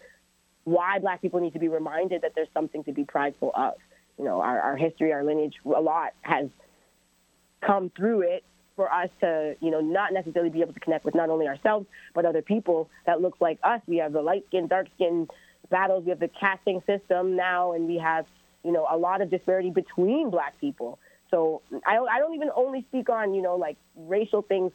[0.65, 3.75] why black people need to be reminded that there's something to be prideful of.
[4.19, 6.49] You know, our, our history, our lineage, a lot has
[7.61, 8.45] come through it
[8.77, 11.87] for us to, you know, not necessarily be able to connect with not only ourselves,
[12.15, 13.81] but other people that looks like us.
[13.87, 15.29] We have the light skin, dark skin
[15.71, 16.05] battles.
[16.05, 18.27] We have the casting system now, and we have,
[18.65, 20.99] you know, a lot of disparity between black people.
[21.31, 24.73] So I, I don't even only speak on, you know, like racial things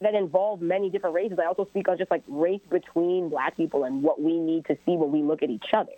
[0.00, 1.38] that involve many different races.
[1.42, 4.76] I also speak on just like race between black people and what we need to
[4.86, 5.92] see when we look at each other.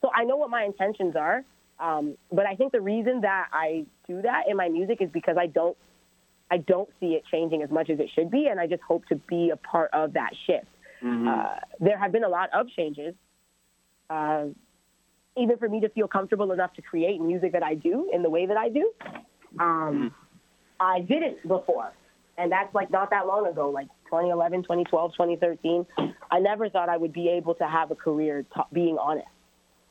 [0.00, 1.42] So I know what my intentions are,
[1.80, 5.36] um, but I think the reason that I do that in my music is because
[5.38, 5.76] I don't,
[6.50, 9.04] I don't see it changing as much as it should be, and I just hope
[9.06, 10.66] to be a part of that shift.
[11.02, 11.28] Mm-hmm.
[11.28, 13.14] Uh, there have been a lot of changes,
[14.08, 14.46] uh,
[15.36, 18.30] even for me to feel comfortable enough to create music that I do in the
[18.30, 18.92] way that I do.
[19.58, 20.08] Um, mm-hmm.
[20.80, 21.92] I didn't before
[22.38, 25.86] and that's like not that long ago, like 2011, 2012, 2013.
[26.30, 29.26] I never thought I would be able to have a career t- being honest.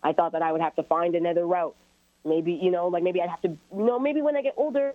[0.02, 1.76] I thought that I would have to find another route.
[2.26, 4.94] Maybe, you know, like maybe I'd have to, you know, maybe when I get older,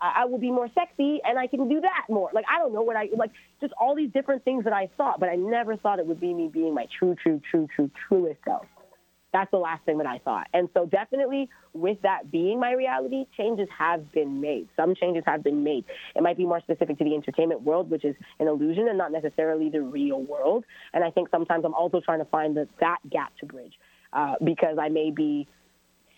[0.00, 2.30] I, I will be more sexy and I can do that more.
[2.32, 5.20] Like, I don't know what I, like, just all these different things that I thought,
[5.20, 8.40] but I never thought it would be me being my true, true, true, true, truest
[8.44, 8.66] self.
[9.32, 10.48] That's the last thing that I thought.
[10.52, 14.68] And so definitely with that being my reality, changes have been made.
[14.76, 15.84] Some changes have been made.
[16.16, 19.12] It might be more specific to the entertainment world, which is an illusion and not
[19.12, 20.64] necessarily the real world.
[20.92, 23.74] And I think sometimes I'm also trying to find the, that gap to bridge
[24.12, 25.46] uh, because I may be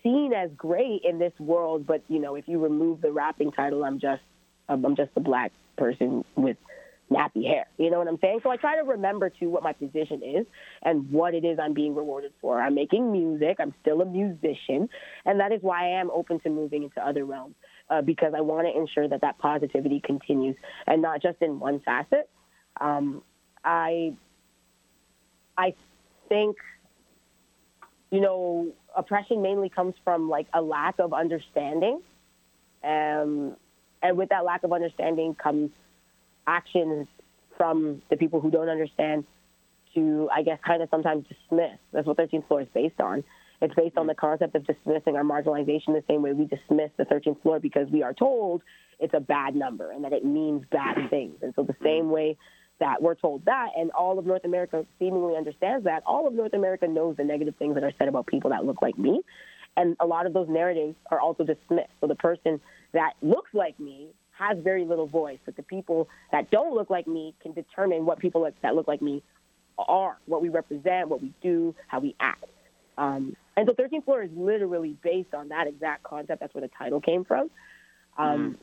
[0.02, 3.84] seen as great in this world, but you know, if you remove the rapping title,
[3.84, 4.22] I'm just
[4.68, 6.56] I'm just a black person with
[7.12, 7.66] nappy hair.
[7.78, 8.40] You know what I'm saying?
[8.42, 10.46] So I try to remember to what my position is
[10.82, 12.60] and what it is I'm being rewarded for.
[12.60, 13.56] I'm making music.
[13.60, 14.88] I'm still a musician,
[15.24, 17.54] and that is why I am open to moving into other realms
[17.90, 20.56] uh, because I want to ensure that that positivity continues
[20.86, 22.28] and not just in one facet.
[22.80, 23.22] Um,
[23.64, 24.14] I
[25.56, 25.74] I
[26.28, 26.56] think
[28.10, 32.00] you know oppression mainly comes from like a lack of understanding.
[32.84, 33.56] Um,
[34.02, 35.70] and with that lack of understanding comes
[36.46, 37.06] actions
[37.56, 39.24] from the people who don't understand
[39.94, 41.78] to, I guess, kind of sometimes dismiss.
[41.92, 43.24] That's what 13th floor is based on.
[43.60, 47.04] It's based on the concept of dismissing our marginalization the same way we dismiss the
[47.04, 48.62] 13th floor because we are told
[48.98, 51.36] it's a bad number and that it means bad things.
[51.42, 52.36] And so the same way
[52.80, 56.54] that we're told that, and all of North America seemingly understands that, all of North
[56.54, 59.20] America knows the negative things that are said about people that look like me.
[59.76, 61.92] And a lot of those narratives are also dismissed.
[62.00, 62.60] So the person
[62.92, 64.08] that looks like me
[64.38, 68.18] has very little voice, but the people that don't look like me can determine what
[68.18, 69.22] people that look like me
[69.78, 72.44] are, what we represent, what we do, how we act.
[72.98, 76.40] Um, and so 13th Floor is literally based on that exact concept.
[76.40, 77.50] That's where the title came from.
[78.18, 78.56] Um, mm.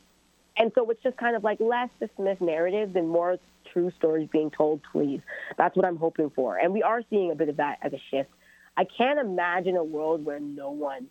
[0.58, 3.38] And so it's just kind of like less dismissed narratives and more
[3.72, 5.22] true stories being told, please.
[5.58, 6.58] That's what I'm hoping for.
[6.58, 8.30] And we are seeing a bit of that as a shift.
[8.76, 11.08] I can't imagine a world where no one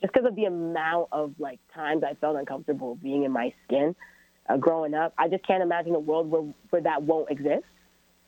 [0.00, 3.94] just because of the amount of like times I felt uncomfortable being in my skin
[4.48, 5.12] uh, growing up.
[5.18, 7.64] I just can't imagine a world where where that won't exist.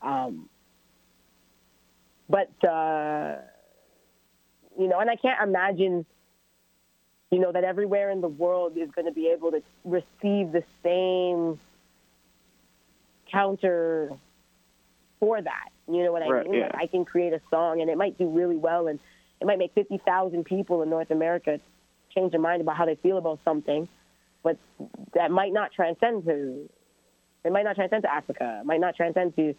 [0.02, 0.48] Um,
[2.28, 3.36] but uh,
[4.78, 6.06] you know, and I can't imagine,
[7.30, 10.62] you know, that everywhere in the world is going to be able to receive the
[10.82, 11.58] same
[13.30, 14.10] counter
[15.18, 15.68] for that.
[15.88, 16.54] You know what I Right, mean?
[16.60, 16.64] yeah.
[16.66, 18.98] Like I can create a song and it might do really well and
[19.40, 21.60] it might make 50,000 people in North America
[22.14, 23.88] change their mind about how they feel about something,
[24.42, 24.56] but
[25.14, 26.68] that might not transcend to
[27.42, 28.58] it might not transcend to Africa.
[28.60, 29.54] It might not transcend to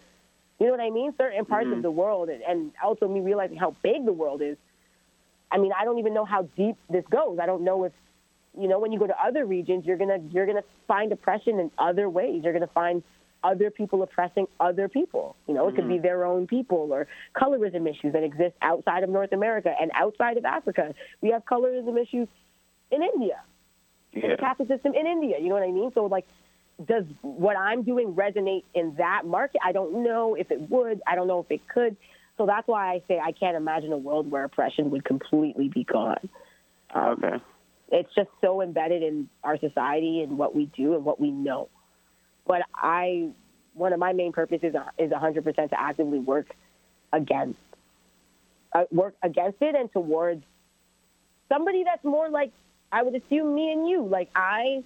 [0.59, 1.11] you know what I mean?
[1.17, 1.77] Certain parts Mhm.
[1.77, 4.57] of the world and, and also me realizing how big the world is.
[5.51, 7.39] I mean, I don't even know how deep this goes.
[7.39, 7.93] I don't know if
[8.55, 11.71] you know when you go to other regions, you're gonna you're gonna find oppression in
[11.79, 12.43] other ways.
[12.43, 13.01] You're gonna find
[13.43, 15.35] other people oppressing other people.
[15.47, 19.09] You know, it could be their own people or colorism issues that exist outside of
[19.09, 20.93] North America and outside of Africa.
[21.21, 22.27] We have colorism issues
[22.91, 23.41] in India,
[24.13, 25.37] in the caste system in India.
[25.39, 25.91] You know what I mean?
[25.93, 26.25] So like,
[26.87, 29.61] does what I'm doing resonate in that market?
[29.63, 31.01] I don't know if it would.
[31.07, 31.95] I don't know if it could.
[32.37, 35.83] So that's why I say I can't imagine a world where oppression would completely be
[35.83, 36.29] gone.
[36.93, 37.43] Um, Okay.
[37.91, 41.69] it's just so embedded in our society and what we do and what we know.
[42.45, 43.29] But I,
[43.73, 46.47] one of my main purposes is 100% to actively work
[47.13, 47.59] against,
[48.73, 50.43] uh, work against it and towards
[51.49, 52.51] somebody that's more like,
[52.91, 54.05] I would assume me and you.
[54.05, 54.83] Like I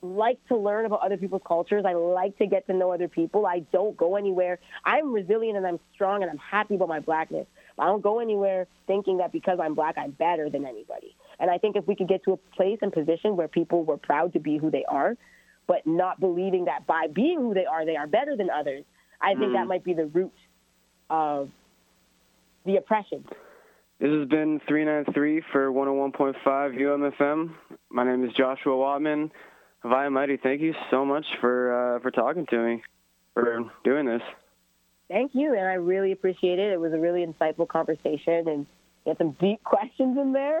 [0.00, 1.84] like to learn about other people's cultures.
[1.86, 3.46] I like to get to know other people.
[3.46, 4.58] I don't go anywhere.
[4.84, 7.46] I'm resilient and I'm strong and I'm happy about my blackness.
[7.78, 11.14] I don't go anywhere thinking that because I'm black, I'm better than anybody.
[11.38, 13.96] And I think if we could get to a place and position where people were
[13.96, 15.16] proud to be who they are,
[15.68, 18.84] but not believing that by being who they are, they are better than others,
[19.20, 20.32] I think that might be the root
[21.10, 21.50] of
[22.64, 23.24] the oppression.
[24.00, 27.52] This has been 393 for 101.5 UMFM.
[27.90, 29.30] My name is Joshua Watman.
[29.84, 32.82] Haviah Mighty, thank you so much for uh, for talking to me,
[33.34, 34.22] for doing this.
[35.08, 36.72] Thank you, and I really appreciate it.
[36.72, 38.66] It was a really insightful conversation, and
[39.04, 40.60] you had some deep questions in there.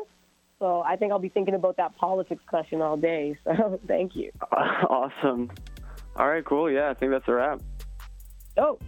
[0.58, 3.36] So I think I'll be thinking about that politics question all day.
[3.44, 4.30] So thank you.
[4.52, 5.50] awesome.
[6.16, 6.70] All right, cool.
[6.70, 7.60] Yeah, I think that's a wrap.
[8.56, 8.78] Oh.